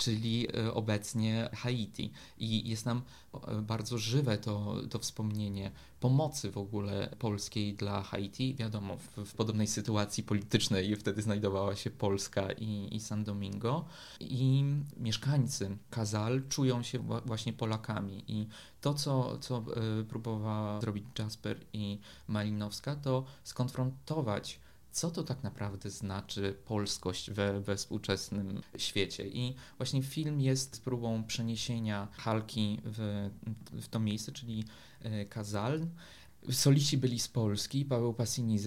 czyli 0.00 0.46
e, 0.56 0.74
obecnie 0.74 1.48
Haiti. 1.52 2.12
I 2.38 2.68
jest 2.68 2.86
nam 2.86 3.02
e, 3.48 3.62
bardzo 3.62 3.98
żywe 3.98 4.38
to, 4.38 4.76
to 4.90 4.98
wspomnienie 4.98 5.70
pomocy 6.00 6.50
w 6.50 6.58
ogóle 6.58 7.14
polskiej 7.18 7.74
dla 7.74 8.02
Haiti. 8.02 8.54
Wiadomo, 8.54 8.96
w, 8.96 9.24
w 9.24 9.34
podobnej 9.34 9.66
sytuacji 9.66 10.22
politycznej 10.22 10.96
wtedy 10.96 11.22
znajdowała 11.22 11.76
się 11.76 11.90
Polska 11.90 12.52
i, 12.52 12.96
i 12.96 13.00
San 13.00 13.24
Domingo. 13.24 13.84
I 14.20 14.64
mieszkańcy 14.96 15.76
Kazal 15.90 16.42
czują 16.48 16.82
się 16.82 16.98
właśnie 17.26 17.52
Polakami. 17.52 18.24
I 18.28 18.46
to, 18.80 18.94
co, 18.94 19.38
co 19.38 19.56
e, 20.00 20.04
próbowała 20.04 20.80
zrobić 20.80 21.04
Jasper 21.18 21.60
i 21.72 21.98
Malinowska, 22.28 22.96
to 22.96 23.24
skonfrontować 23.44 24.60
co 24.92 25.10
to 25.10 25.24
tak 25.24 25.42
naprawdę 25.42 25.90
znaczy 25.90 26.54
polskość 26.64 27.30
we, 27.30 27.60
we 27.60 27.76
współczesnym 27.76 28.60
świecie. 28.76 29.28
I 29.28 29.54
właśnie 29.76 30.02
film 30.02 30.40
jest 30.40 30.84
próbą 30.84 31.24
przeniesienia 31.24 32.08
Halki 32.12 32.80
w, 32.84 33.30
w 33.72 33.88
to 33.88 34.00
miejsce, 34.00 34.32
czyli 34.32 34.64
e, 35.02 35.24
Kazal. 35.24 35.86
Solici 36.50 36.98
byli 36.98 37.18
z 37.18 37.28
Polski. 37.28 37.84
Paweł 37.84 38.14
Passini 38.14 38.56
e, 38.56 38.60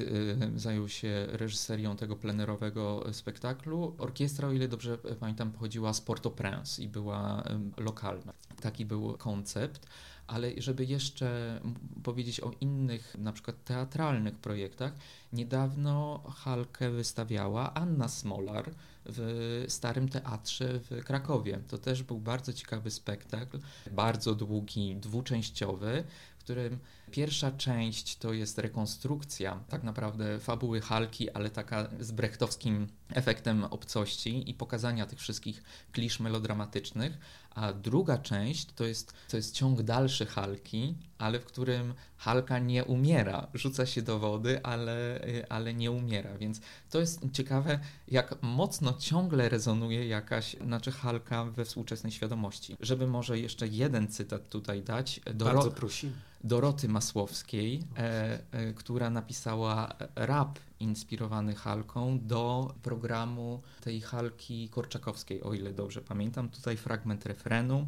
zajął 0.60 0.90
się 0.90 1.28
reżyserią 1.30 1.96
tego 1.96 2.16
plenerowego 2.16 3.06
spektaklu. 3.12 3.96
Orkiestra, 3.98 4.48
o 4.48 4.52
ile 4.52 4.68
dobrze 4.68 4.98
pamiętam, 4.98 5.52
pochodziła 5.52 5.94
z 5.94 6.02
Port-au-Prince 6.02 6.82
i 6.82 6.88
była 6.88 7.44
lokalna. 7.78 8.34
Taki 8.62 8.86
był 8.86 9.18
koncept 9.18 9.88
ale 10.28 10.52
żeby 10.58 10.86
jeszcze 10.86 11.60
powiedzieć 12.04 12.40
o 12.40 12.52
innych, 12.62 13.16
na 13.20 13.34
przykład 13.34 13.64
teatralnych 13.64 14.38
projektach, 14.38 14.94
niedawno 15.34 16.24
Halkę 16.36 16.90
wystawiała 16.90 17.74
Anna 17.74 18.08
Smolar 18.08 18.72
w 19.06 19.66
Starym 19.68 20.10
Teatrze 20.10 20.80
w 20.80 21.04
Krakowie. 21.04 21.60
To 21.68 21.78
też 21.78 22.04
był 22.04 22.20
bardzo 22.20 22.54
ciekawy 22.54 22.92
spektakl, 22.92 23.60
bardzo 23.92 24.36
długi, 24.36 24.96
dwuczęściowy, 24.96 26.04
którym 26.44 26.80
pierwsza 27.12 27.52
część 27.52 28.18
to 28.18 28.34
jest 28.34 28.58
rekonstrukcja 28.58 29.60
tak 29.70 29.84
naprawdę 29.84 30.40
fabuły 30.40 30.82
Halki, 30.82 31.32
ale 31.32 31.50
taka 31.50 31.90
z 32.00 32.12
brechtowskim 32.12 32.88
efektem 33.10 33.64
obcości 33.64 34.50
i 34.50 34.54
pokazania 34.54 35.06
tych 35.06 35.20
wszystkich 35.20 35.64
klisz 35.92 36.20
melodramatycznych, 36.20 37.18
a 37.56 37.74
druga 37.74 38.18
część 38.18 38.66
to 38.76 38.86
jest, 38.86 39.14
to 39.30 39.38
jest 39.38 39.56
ciąg 39.56 39.82
dalszy 39.82 40.26
Halki, 40.26 40.96
ale 41.18 41.40
w 41.40 41.46
którym 41.46 41.94
Halka 42.18 42.60
nie 42.60 42.86
umiera, 42.86 43.48
rzuca 43.54 43.86
się 43.86 44.02
do 44.02 44.20
wody, 44.20 44.64
ale, 44.64 45.26
ale 45.50 45.74
nie 45.74 45.92
umiera, 45.92 46.38
więc 46.38 46.62
to 46.90 47.00
jest 47.00 47.22
ciekawe, 47.34 47.80
jak 48.08 48.36
mocno 48.42 48.94
ciągle 48.94 49.50
rezonuje 49.50 50.08
jakaś, 50.08 50.56
znaczy 50.66 50.92
Halka 50.92 51.46
we 51.46 51.66
współczesnej 51.66 52.12
świadomości. 52.12 52.78
Żeby 52.80 53.08
może 53.08 53.40
jeszcze 53.40 53.68
jeden 53.68 54.08
cytat 54.08 54.50
tutaj 54.50 54.82
dać. 54.82 55.22
Bardzo 55.36 55.72
prosimy 55.72 56.14
Doroty 56.44 56.88
Masłowskiej, 56.88 57.84
e, 57.98 58.40
e, 58.52 58.74
która 58.74 59.10
napisała 59.10 59.96
rap 60.16 60.60
inspirowany 60.80 61.56
Halką 61.56 62.20
do 62.20 62.74
programu 62.82 63.62
tej 63.82 64.02
Halki 64.02 64.70
Korczakowskiej, 64.70 65.44
o 65.44 65.54
ile 65.54 65.74
dobrze 65.74 66.02
pamiętam. 66.02 66.50
Tutaj 66.50 66.78
fragment 66.78 67.26
refrenu. 67.26 67.88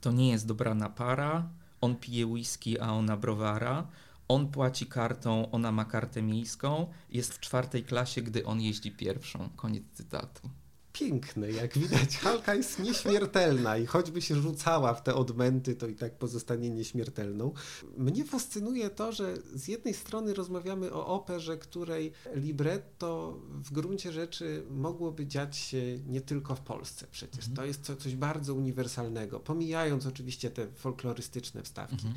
To 0.00 0.12
nie 0.12 0.30
jest 0.30 0.46
dobrana 0.46 0.88
para, 0.88 1.48
on 1.80 1.96
pije 1.96 2.26
whisky, 2.26 2.80
a 2.80 2.92
ona 2.92 3.16
browara. 3.16 3.86
On 4.28 4.48
płaci 4.48 4.86
kartą, 4.86 5.50
ona 5.50 5.72
ma 5.72 5.84
kartę 5.84 6.22
miejską. 6.22 6.86
Jest 7.10 7.34
w 7.34 7.40
czwartej 7.40 7.84
klasie, 7.84 8.22
gdy 8.22 8.44
on 8.46 8.60
jeździ 8.60 8.92
pierwszą. 8.92 9.48
Koniec 9.56 9.84
cytatu 9.92 10.50
piękne. 10.92 11.50
Jak 11.50 11.78
widać, 11.78 12.16
Halka 12.16 12.54
jest 12.54 12.78
nieśmiertelna 12.78 13.76
i 13.76 13.86
choćby 13.86 14.22
się 14.22 14.34
rzucała 14.34 14.94
w 14.94 15.02
te 15.02 15.14
odmęty, 15.14 15.76
to 15.76 15.86
i 15.86 15.94
tak 15.94 16.18
pozostanie 16.18 16.70
nieśmiertelną. 16.70 17.52
Mnie 17.96 18.24
fascynuje 18.24 18.90
to, 18.90 19.12
że 19.12 19.34
z 19.54 19.68
jednej 19.68 19.94
strony 19.94 20.34
rozmawiamy 20.34 20.92
o 20.92 21.06
operze, 21.06 21.58
której 21.58 22.12
libretto 22.34 23.38
w 23.64 23.72
gruncie 23.72 24.12
rzeczy 24.12 24.66
mogłoby 24.70 25.26
dziać 25.26 25.56
się 25.56 25.98
nie 26.06 26.20
tylko 26.20 26.54
w 26.54 26.60
Polsce 26.60 27.06
przecież. 27.10 27.48
Mhm. 27.48 27.56
To 27.56 27.64
jest 27.64 27.92
coś 28.02 28.16
bardzo 28.16 28.54
uniwersalnego, 28.54 29.40
pomijając 29.40 30.06
oczywiście 30.06 30.50
te 30.50 30.66
folklorystyczne 30.66 31.62
wstawki. 31.62 31.94
Mhm. 31.94 32.14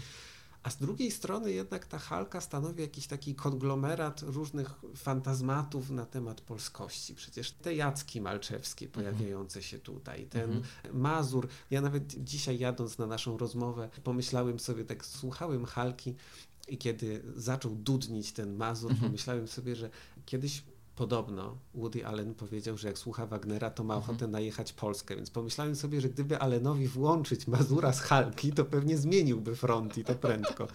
A 0.63 0.69
z 0.69 0.77
drugiej 0.77 1.11
strony 1.11 1.51
jednak 1.51 1.85
ta 1.85 1.99
Halka 1.99 2.41
stanowi 2.41 2.81
jakiś 2.81 3.07
taki 3.07 3.35
konglomerat 3.35 4.21
różnych 4.21 4.73
fantazmatów 4.95 5.89
na 5.89 6.05
temat 6.05 6.41
polskości. 6.41 7.15
Przecież 7.15 7.51
te 7.51 7.75
Jacki 7.75 8.21
Malczewskie 8.21 8.85
mhm. 8.85 9.05
pojawiające 9.05 9.63
się 9.63 9.79
tutaj, 9.79 10.25
ten 10.25 10.51
mhm. 10.51 10.99
Mazur. 10.99 11.47
Ja 11.71 11.81
nawet 11.81 12.23
dzisiaj 12.23 12.59
jadąc 12.59 12.97
na 12.97 13.07
naszą 13.07 13.37
rozmowę 13.37 13.89
pomyślałem 14.03 14.59
sobie, 14.59 14.85
tak 14.85 15.05
słuchałem 15.05 15.65
Halki 15.65 16.15
i 16.67 16.77
kiedy 16.77 17.23
zaczął 17.35 17.75
dudnić 17.75 18.31
ten 18.31 18.55
Mazur, 18.55 18.91
mhm. 18.91 19.09
pomyślałem 19.09 19.47
sobie, 19.47 19.75
że 19.75 19.89
kiedyś 20.25 20.63
Podobno 20.95 21.57
Woody 21.75 22.05
Allen 22.05 22.35
powiedział, 22.35 22.77
że 22.77 22.87
jak 22.87 22.97
słucha 22.97 23.25
Wagnera, 23.25 23.69
to 23.69 23.83
ma 23.83 23.95
ochotę 23.95 24.13
mhm. 24.13 24.31
najechać 24.31 24.73
Polskę, 24.73 25.15
więc 25.15 25.29
pomyślałem 25.29 25.75
sobie, 25.75 26.01
że 26.01 26.09
gdyby 26.09 26.39
Allenowi 26.39 26.87
włączyć 26.87 27.47
Mazura 27.47 27.93
z 27.93 27.99
Halki, 27.99 28.53
to 28.53 28.65
pewnie 28.65 28.97
zmieniłby 28.97 29.55
front 29.55 29.97
i 29.97 30.03
to 30.03 30.15
prędko. 30.15 30.67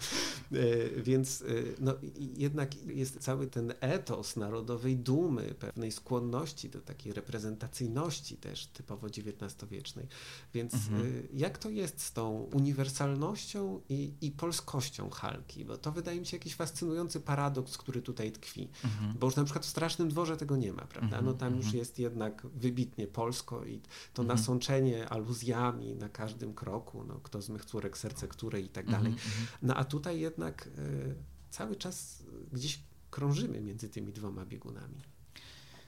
E, 0.51 1.01
więc 1.01 1.41
e, 1.41 1.45
no, 1.79 1.93
jednak 2.37 2.87
jest 2.87 3.19
cały 3.19 3.47
ten 3.47 3.73
etos 3.79 4.35
narodowej 4.35 4.97
dumy, 4.97 5.55
pewnej 5.59 5.91
skłonności 5.91 6.69
do 6.69 6.81
takiej 6.81 7.13
reprezentacyjności 7.13 8.37
też 8.37 8.67
typowo 8.67 9.07
XIX-wiecznej. 9.07 10.07
Więc 10.53 10.73
mhm. 10.73 11.01
E, 11.01 11.37
jak 11.37 11.57
to 11.57 11.69
jest 11.69 12.01
z 12.01 12.13
tą 12.13 12.49
uniwersalnością 12.53 13.81
i, 13.89 14.13
i 14.21 14.31
polskością 14.31 15.09
Halki? 15.09 15.65
Bo 15.65 15.77
to 15.77 15.91
wydaje 15.91 16.19
mi 16.19 16.25
się 16.25 16.37
jakiś 16.37 16.55
fascynujący 16.55 17.19
paradoks, 17.19 17.77
który 17.77 18.01
tutaj 18.01 18.31
tkwi. 18.31 18.69
Mhm. 18.83 19.13
Bo 19.19 19.27
już 19.27 19.35
na 19.35 19.43
przykład 19.43 19.65
w 19.65 19.69
Strasznym 19.69 20.08
dworze 20.09 20.37
tego 20.37 20.57
nie 20.57 20.73
ma, 20.73 20.81
prawda? 20.81 21.17
Mhm, 21.17 21.25
no 21.25 21.33
tam 21.33 21.55
już 21.55 21.65
mhm. 21.65 21.79
jest 21.79 21.99
jednak 21.99 22.47
wybitnie 22.47 23.07
polsko 23.07 23.65
i 23.65 23.81
to 24.13 24.21
mhm. 24.21 24.39
nasączenie 24.39 25.09
aluzjami 25.09 25.95
na 25.95 26.09
każdym 26.09 26.53
kroku, 26.53 27.03
no 27.03 27.19
kto 27.23 27.41
z 27.41 27.49
mych 27.49 27.65
córek, 27.65 27.97
serce 27.97 28.27
które 28.27 28.61
i 28.61 28.69
tak 28.69 28.89
dalej. 28.89 29.15
No 29.61 29.75
a 29.75 29.83
tutaj 29.83 30.19
jednak 30.19 30.67
y, 30.67 31.15
cały 31.49 31.75
czas 31.75 32.23
gdzieś 32.51 32.79
krążymy 33.11 33.61
między 33.61 33.89
tymi 33.89 34.13
dwoma 34.13 34.45
biegunami. 34.45 35.01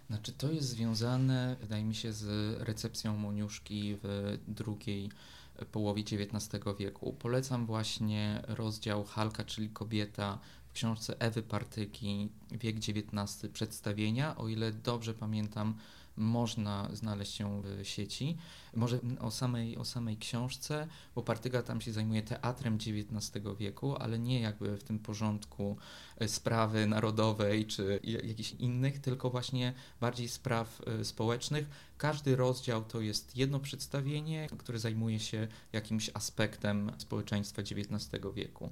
Znaczy 0.08 0.32
to 0.32 0.52
jest 0.52 0.68
związane, 0.68 1.56
wydaje 1.62 1.86
mi 1.86 1.96
się, 1.96 2.14
z 2.14 2.58
recepcją 2.62 3.18
Moniuszki 3.18 3.98
w 4.04 4.38
drugiej 4.48 5.10
połowie 5.72 6.02
XIX 6.02 6.64
wieku. 6.80 7.14
Polecam 7.14 7.66
właśnie 7.66 8.42
rozdział 8.48 9.04
Halka, 9.04 9.44
czyli 9.44 9.70
kobieta 9.70 10.40
w 10.72 10.74
książce 10.74 11.16
Ewy 11.20 11.44
Partyki 11.44 12.30
Wiek 12.52 12.76
XIX 12.78 13.54
przedstawienia, 13.54 14.38
o 14.38 14.48
ile 14.48 14.72
dobrze 14.72 15.14
pamiętam, 15.14 15.76
można 16.18 16.90
znaleźć 16.94 17.40
ją 17.40 17.62
w 17.62 17.88
sieci. 17.88 18.38
Może 18.76 19.00
o 19.20 19.32
samej, 19.32 19.78
o 19.78 19.86
samej 19.86 20.18
książce, 20.18 20.88
bo 21.16 21.24
Partyga 21.24 21.62
tam 21.64 21.82
się 21.82 21.92
zajmuje 21.92 22.22
teatrem 22.24 22.76
XIX 22.76 23.46
wieku, 23.60 23.96
ale 23.96 24.20
nie 24.20 24.40
jakby 24.40 24.78
w 24.78 24.84
tym 24.84 25.00
porządku 25.00 25.78
e, 26.18 26.28
sprawy 26.28 26.88
narodowej 26.88 27.66
czy 27.66 28.00
jakichś 28.04 28.52
innych, 28.52 29.00
tylko 29.00 29.30
właśnie 29.30 29.74
bardziej 30.02 30.28
spraw 30.28 30.82
e, 30.88 31.06
społecznych. 31.06 31.66
Każdy 31.98 32.36
rozdział 32.36 32.84
to 32.84 33.02
jest 33.02 33.38
jedno 33.38 33.60
przedstawienie, 33.60 34.48
które 34.58 34.80
zajmuje 34.80 35.20
się 35.20 35.48
jakimś 35.74 36.12
aspektem 36.14 36.92
społeczeństwa 36.98 37.62
XIX 37.62 38.10
wieku 38.36 38.72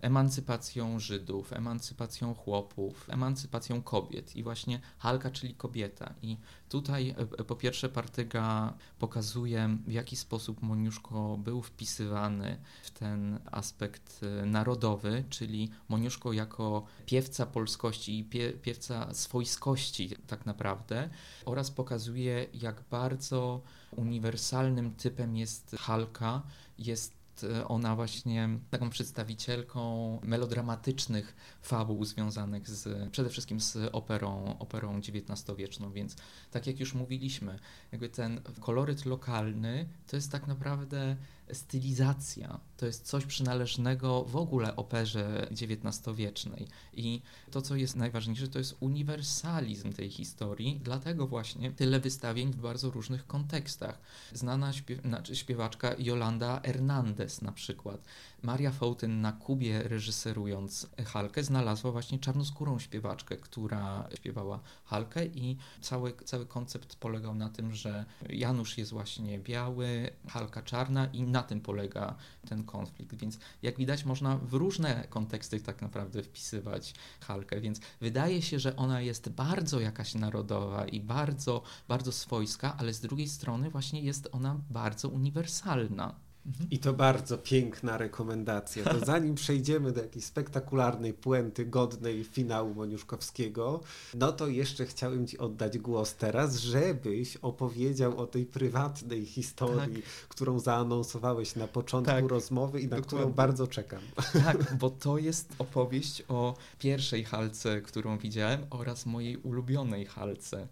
emancypacją 0.00 1.00
Żydów, 1.00 1.52
emancypacją 1.52 2.34
chłopów, 2.34 3.06
emancypacją 3.08 3.82
kobiet 3.82 4.36
i 4.36 4.42
właśnie 4.42 4.80
Halka, 4.98 5.30
czyli 5.30 5.54
kobieta. 5.54 6.14
I 6.22 6.36
tutaj 6.68 7.10
e, 7.10 7.18
e, 7.18 7.26
po 7.44 7.56
pierwsze 7.56 7.88
Partyga 7.88 8.74
pokazuje, 8.98 9.78
w 9.86 9.92
jaki 9.92 10.16
sposób 10.16 10.62
Moniuszko 10.62 11.36
był 11.36 11.62
wpisywany 11.62 12.58
w 12.82 12.90
ten 12.90 13.38
aspekt 13.50 14.20
e, 14.22 14.46
narodowy, 14.46 15.24
czyli 15.30 15.70
Moniuszko 15.88 16.32
jako 16.32 16.84
piewca 17.06 17.46
polskości 17.46 18.18
i 18.18 18.24
pie, 18.24 18.52
piewca 18.52 19.14
swojskości 19.14 20.10
tak 20.26 20.46
naprawdę 20.46 21.08
oraz 21.44 21.70
pokazuje, 21.70 22.46
jak 22.54 22.82
bardzo 22.90 23.60
uniwersalnym 23.96 24.94
typem 24.94 25.36
jest 25.36 25.76
Halka, 25.78 26.42
jest 26.78 27.15
E, 27.44 27.68
ona 27.68 27.96
właśnie 27.96 28.48
taką 28.70 28.90
przedstawicielką 28.90 30.20
melodramatycznych 30.22 31.36
fabuł 31.62 32.04
związanych 32.04 32.68
z, 32.68 33.10
przede 33.10 33.30
wszystkim 33.30 33.60
z 33.60 33.76
operą, 33.92 34.58
operą 34.58 34.98
XIX-wieczną, 34.98 35.92
więc 35.92 36.16
tak 36.50 36.66
jak 36.66 36.80
już 36.80 36.94
mówiliśmy, 36.94 37.58
jakby 37.92 38.08
ten 38.08 38.40
koloryt 38.60 39.06
lokalny 39.06 39.88
to 40.06 40.16
jest 40.16 40.32
tak 40.32 40.46
naprawdę 40.46 41.16
stylizacja, 41.52 42.60
to 42.76 42.86
jest 42.86 43.06
coś 43.06 43.26
przynależnego 43.26 44.24
w 44.24 44.36
ogóle 44.36 44.76
operze 44.76 45.48
XIX-wiecznej. 45.50 46.68
I 46.92 47.22
to, 47.50 47.62
co 47.62 47.76
jest 47.76 47.96
najważniejsze, 47.96 48.48
to 48.48 48.58
jest 48.58 48.76
uniwersalizm 48.80 49.92
tej 49.92 50.10
historii, 50.10 50.80
dlatego 50.84 51.26
właśnie 51.26 51.72
tyle 51.72 52.00
wystawień 52.00 52.52
w 52.52 52.56
bardzo 52.56 52.90
różnych 52.90 53.26
kontekstach. 53.26 53.98
Znana 54.32 54.72
śpiew 54.72 55.02
znaczy 55.02 55.36
śpiewaczka 55.36 55.94
Jolanda 55.98 56.60
Hernandez 56.64 57.42
na 57.42 57.52
przykład 57.52 58.04
Maria 58.42 58.70
Fołtyn 58.70 59.20
na 59.20 59.32
Kubie 59.32 59.82
reżyserując 59.82 60.86
Halkę 61.06 61.42
znalazła 61.42 61.92
właśnie 61.92 62.18
czarnoskórą 62.18 62.78
śpiewaczkę, 62.78 63.36
która 63.36 64.08
śpiewała 64.14 64.60
Halkę 64.84 65.26
i 65.26 65.56
cały, 65.80 66.12
cały 66.24 66.46
koncept 66.46 66.96
polegał 66.96 67.34
na 67.34 67.48
tym, 67.48 67.74
że 67.74 68.04
Janusz 68.28 68.78
jest 68.78 68.90
właśnie 68.90 69.38
biały, 69.38 70.10
Halka 70.28 70.62
czarna 70.62 71.06
i 71.06 71.22
na 71.36 71.42
tym 71.42 71.60
polega 71.60 72.14
ten 72.48 72.64
konflikt. 72.64 73.14
Więc 73.16 73.38
jak 73.62 73.76
widać 73.76 74.04
można 74.04 74.36
w 74.36 74.52
różne 74.54 75.04
konteksty 75.10 75.60
tak 75.60 75.82
naprawdę 75.82 76.22
wpisywać 76.22 76.94
Halkę, 77.20 77.60
więc 77.60 77.80
wydaje 78.00 78.42
się, 78.42 78.58
że 78.58 78.76
ona 78.76 79.00
jest 79.00 79.28
bardzo 79.28 79.80
jakaś 79.80 80.14
narodowa 80.14 80.86
i 80.86 81.00
bardzo, 81.00 81.62
bardzo 81.88 82.12
swojska, 82.12 82.76
ale 82.78 82.92
z 82.92 83.00
drugiej 83.00 83.28
strony 83.28 83.70
właśnie 83.70 84.00
jest 84.00 84.28
ona 84.32 84.60
bardzo 84.70 85.08
uniwersalna. 85.08 86.25
Mhm. 86.46 86.70
I 86.70 86.78
to 86.78 86.92
bardzo 86.92 87.38
piękna 87.38 87.98
rekomendacja. 87.98 88.84
To 88.84 89.04
zanim 89.06 89.34
przejdziemy 89.34 89.92
do 89.92 90.02
jakiejś 90.02 90.24
spektakularnej 90.24 91.14
puenty 91.14 91.66
godnej 91.66 92.24
finału 92.24 92.74
Moniuszkowskiego, 92.74 93.80
no 94.14 94.32
to 94.32 94.46
jeszcze 94.46 94.86
chciałem 94.86 95.26
Ci 95.26 95.38
oddać 95.38 95.78
głos 95.78 96.14
teraz, 96.14 96.56
żebyś 96.56 97.36
opowiedział 97.36 98.18
o 98.18 98.26
tej 98.26 98.46
prywatnej 98.46 99.26
historii, 99.26 100.02
tak. 100.02 100.28
którą 100.28 100.58
zaanonsowałeś 100.58 101.56
na 101.56 101.68
początku 101.68 102.12
tak. 102.12 102.28
rozmowy 102.28 102.80
i 102.80 102.84
na 102.84 102.96
Dokładnie. 102.96 103.18
którą 103.18 103.32
bardzo 103.32 103.66
czekam. 103.66 104.00
Tak, 104.46 104.76
bo 104.78 104.90
to 104.90 105.18
jest 105.18 105.52
opowieść 105.58 106.22
o 106.28 106.56
pierwszej 106.78 107.24
halce, 107.24 107.80
którą 107.80 108.18
widziałem 108.18 108.66
oraz 108.70 109.06
mojej 109.06 109.36
ulubionej 109.36 110.06
halce. 110.06 110.68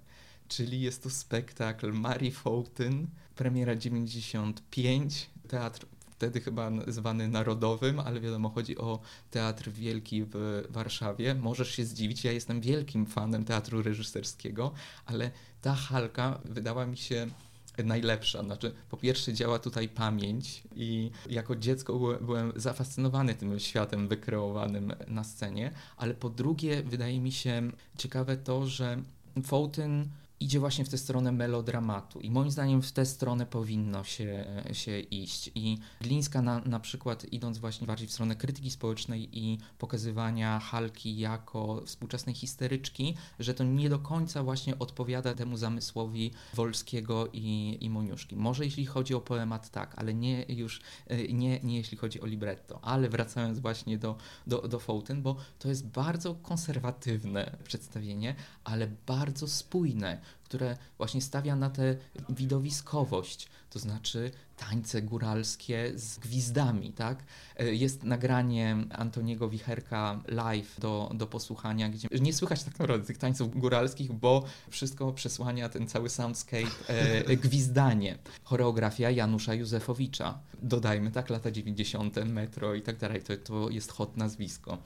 Czyli 0.49 0.81
jest 0.81 1.03
to 1.03 1.11
spektakl 1.11 1.93
Mary 1.93 2.31
Fountain, 2.31 3.07
premiera 3.37 3.77
95, 3.77 5.31
teatr 5.55 5.87
wtedy 6.11 6.41
chyba 6.41 6.71
zwany 6.87 7.29
narodowym, 7.29 8.01
ale 8.01 8.21
wiadomo, 8.21 8.49
chodzi 8.49 8.79
o 8.79 9.01
teatr 9.31 9.71
wielki 9.71 10.25
w 10.25 10.65
Warszawie. 10.71 11.35
Możesz 11.35 11.71
się 11.71 11.85
zdziwić, 11.85 12.25
ja 12.25 12.33
jestem 12.33 12.61
wielkim 12.61 13.07
fanem 13.07 13.45
teatru 13.45 13.83
reżyserskiego, 13.83 14.73
ale 15.07 15.31
ta 15.63 15.75
halka 15.75 16.41
wydała 16.45 16.87
mi 16.87 16.97
się 16.97 17.27
najlepsza. 17.85 18.43
Znaczy, 18.43 18.75
po 18.91 18.97
pierwsze 18.97 19.33
działa 19.33 19.59
tutaj 19.59 19.89
pamięć 19.89 20.63
i 20.77 21.11
jako 21.31 21.57
dziecko 21.57 22.19
byłem 22.21 22.53
zafascynowany 22.57 23.35
tym 23.35 23.59
światem 23.59 24.09
wykreowanym 24.09 24.93
na 25.09 25.25
scenie, 25.25 25.73
ale 25.97 26.15
po 26.15 26.31
drugie 26.31 26.83
wydaje 26.83 27.21
mi 27.21 27.33
się 27.33 27.71
ciekawe 27.99 28.37
to, 28.37 28.67
że 28.67 29.03
Fountain 29.45 30.09
idzie 30.41 30.61
właśnie 30.61 30.85
w 30.85 30.89
tę 30.89 30.99
stronę 30.99 31.33
melodramatu 31.33 32.21
i 32.21 32.31
moim 32.31 32.51
zdaniem 32.51 32.83
w 32.83 32.93
tę 32.93 33.07
stronę 33.07 33.47
powinno 33.47 34.05
się, 34.05 34.45
się 34.73 34.99
iść. 34.99 35.51
I 35.55 35.79
Glińska 36.01 36.43
na, 36.43 36.59
na 36.59 36.81
przykład 36.81 37.25
idąc 37.33 37.59
właśnie 37.59 37.87
bardziej 37.87 38.09
w 38.09 38.13
stronę 38.13 38.37
krytyki 38.37 38.71
społecznej 38.71 39.39
i 39.39 39.59
pokazywania 39.79 40.59
Halki 40.59 41.19
jako 41.19 41.83
współczesnej 41.87 42.35
histeryczki, 42.35 43.15
że 43.39 43.55
to 43.55 43.65
nie 43.65 43.89
do 43.89 43.99
końca 43.99 44.43
właśnie 44.43 44.79
odpowiada 44.79 45.35
temu 45.35 45.57
zamysłowi 45.57 46.31
Wolskiego 46.55 47.29
i, 47.33 47.79
i 47.81 47.91
Moniuszki. 47.91 48.37
Może 48.37 48.65
jeśli 48.65 48.87
chodzi 48.87 49.15
o 49.15 49.21
poemat 49.21 49.71
tak, 49.71 49.95
ale 49.97 50.15
nie 50.15 50.45
już 50.49 50.81
nie, 51.33 51.61
nie 51.61 51.77
jeśli 51.77 51.97
chodzi 51.97 52.21
o 52.21 52.27
libretto. 52.27 52.81
Ale 52.83 53.09
wracając 53.09 53.59
właśnie 53.59 53.99
do, 53.99 54.17
do, 54.47 54.69
do 54.69 54.81
Fountain, 54.81 55.23
bo 55.23 55.37
to 55.59 55.69
jest 55.69 55.89
bardzo 55.89 56.35
konserwatywne 56.35 57.57
przedstawienie, 57.65 58.35
ale 58.65 58.89
bardzo 59.07 59.49
spójne 59.49 60.21
które 60.45 60.77
właśnie 60.99 61.23
stawia 61.23 61.57
na 61.57 61.71
tę 61.71 61.97
widowiskowość, 62.29 63.49
to 63.71 63.79
znaczy 63.79 64.31
tańce 64.57 65.03
góralskie 65.03 65.93
z 65.95 66.19
gwizdami, 66.19 66.93
tak? 66.93 67.25
E, 67.57 67.75
jest 67.75 68.03
nagranie 68.03 68.77
Antoniego 68.91 69.49
Wicherka 69.49 70.23
live 70.29 70.81
do, 70.81 71.11
do 71.15 71.27
posłuchania, 71.27 71.89
gdzie 71.89 72.09
nie 72.21 72.33
słychać 72.33 72.65
tak 72.65 72.79
naprawdę 72.79 73.07
tych 73.07 73.19
tańców 73.19 73.61
góralskich, 73.61 74.13
bo 74.13 74.45
wszystko 74.71 75.13
przesłania 75.13 75.69
ten 75.69 75.87
cały 75.87 76.09
soundscape 76.09 76.71
e, 76.89 77.37
gwizdanie. 77.47 78.19
Choreografia 78.45 79.11
Janusza 79.11 79.55
Józefowicza. 79.55 80.39
Dodajmy, 80.63 81.11
tak, 81.11 81.31
lata 81.31 81.51
90., 81.51 82.17
metro 82.25 82.75
i 82.75 82.83
tak 82.83 82.97
dalej, 82.97 83.23
to, 83.23 83.37
to 83.37 83.71
jest 83.71 83.93
hot 83.93 84.17
nazwisko. 84.17 84.79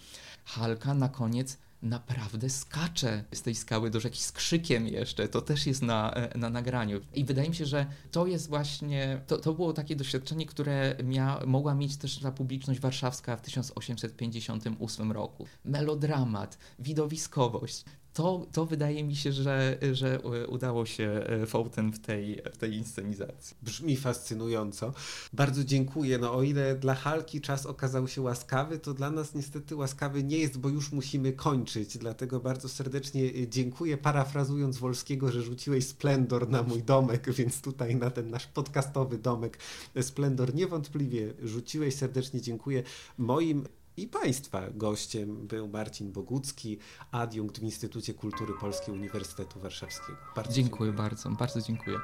Halka 0.45 0.95
na 0.95 1.09
koniec 1.09 1.59
naprawdę 1.83 2.51
skacze 2.51 3.25
z 3.35 3.43
tej 3.43 3.55
skały 3.55 3.91
do 3.91 4.01
rzeki 4.01 4.23
z 4.23 4.33
krzykiem 4.33 4.87
jeszcze. 4.87 5.29
To 5.29 5.43
też 5.43 5.67
jest 5.67 5.83
na, 5.83 6.15
e, 6.15 6.39
na 6.39 6.51
nagraniu. 6.51 7.01
I 7.15 7.25
wydaje 7.25 7.49
mi 7.49 7.55
się, 7.55 7.67
że 7.67 7.87
to 8.11 8.27
jest 8.27 8.49
właśnie, 8.49 9.21
to, 9.27 9.39
to 9.39 9.55
było 9.55 9.73
takie 9.73 9.97
doświadczenie, 9.97 10.47
które 10.47 10.97
mia, 11.05 11.41
mogła 11.47 11.75
mieć 11.75 11.97
też 11.97 12.19
ta 12.19 12.33
publiczność 12.33 12.81
warszawska 12.81 13.37
w 13.37 13.41
1858 13.41 15.13
roku. 15.13 15.47
Melodramat, 15.65 16.59
widowiskowość 16.79 17.85
to, 18.19 18.47
to 18.53 18.67
wydaje 18.67 19.05
mi 19.05 19.17
się, 19.17 19.33
że, 19.33 19.79
że 19.93 20.21
udało 20.49 20.87
się 20.87 21.05
e, 21.05 21.47
Fountain 21.47 21.93
w 21.93 21.99
tej, 21.99 22.43
w 22.53 22.57
tej 22.57 22.75
inscenizacji. 22.75 23.57
Brzmi 23.63 23.97
fascynująco. 23.97 24.93
Bardzo 25.33 25.65
dziękuję. 25.65 26.19
No 26.19 26.35
o 26.35 26.43
ile 26.43 26.75
dla 26.75 26.95
Halki 26.95 27.41
czas 27.41 27.67
okazał 27.67 28.09
się 28.09 28.23
łaskawy, 28.23 28.79
to 28.79 28.95
dla 28.95 29.11
nas 29.11 29.35
niestety 29.35 29.77
łaskawy 29.77 30.25
nie 30.25 30.39
jest, 30.39 30.59
bo 30.59 30.69
już 30.69 30.93
musimy 30.93 31.33
kończyć. 31.33 31.99
Dlatego 31.99 32.41
bardzo 32.41 32.69
serdecznie 32.69 33.25
e, 33.25 33.49
dziękuję, 33.49 33.97
parafrazując 33.97 34.79
Wolskiego, 34.79 35.33
że 35.33 35.43
rzuciłeś 35.43 35.87
splendor 35.87 36.49
na 36.49 36.63
mój 36.63 36.83
domek, 36.83 37.33
więc 37.33 37.61
tutaj 37.61 37.97
na 37.97 38.11
ten 38.11 38.31
nasz 38.31 38.47
podcastowy 38.47 39.19
domek 39.19 39.59
splendor 40.01 40.55
niewątpliwie 40.55 41.35
rzuciłeś. 41.43 41.95
Serdecznie 41.95 42.41
dziękuję. 42.41 42.83
Moim 43.19 43.65
i 43.99 44.09
Państwa 44.09 44.63
gościem 44.75 45.47
był 45.47 45.69
Marcin 45.69 46.13
Bogucki, 46.13 46.79
adiunkt 47.13 47.59
w 47.61 47.63
Instytucie 47.63 48.15
Kultury 48.15 48.53
Polskiej 48.61 48.95
Uniwersytetu 48.95 49.61
Warszawskiego. 49.61 50.19
Bardzo 50.37 50.53
dziękuję, 50.53 50.91
dziękuję 50.91 50.93
bardzo, 50.93 51.31
bardzo 51.31 51.61
dziękuję. 51.61 51.99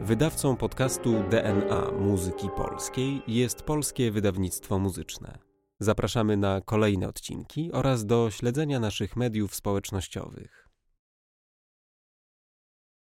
Wydawcą 0.00 0.56
podcastu 0.56 1.24
DNA 1.30 1.90
Muzyki 1.90 2.48
Polskiej 2.56 3.22
jest 3.26 3.62
Polskie 3.62 4.10
Wydawnictwo 4.10 4.78
Muzyczne. 4.78 5.38
Zapraszamy 5.80 6.36
na 6.36 6.60
kolejne 6.60 7.08
odcinki 7.08 7.72
oraz 7.72 8.06
do 8.06 8.30
śledzenia 8.30 8.80
naszych 8.80 9.16
mediów 9.16 9.54
społecznościowych. 9.54 10.67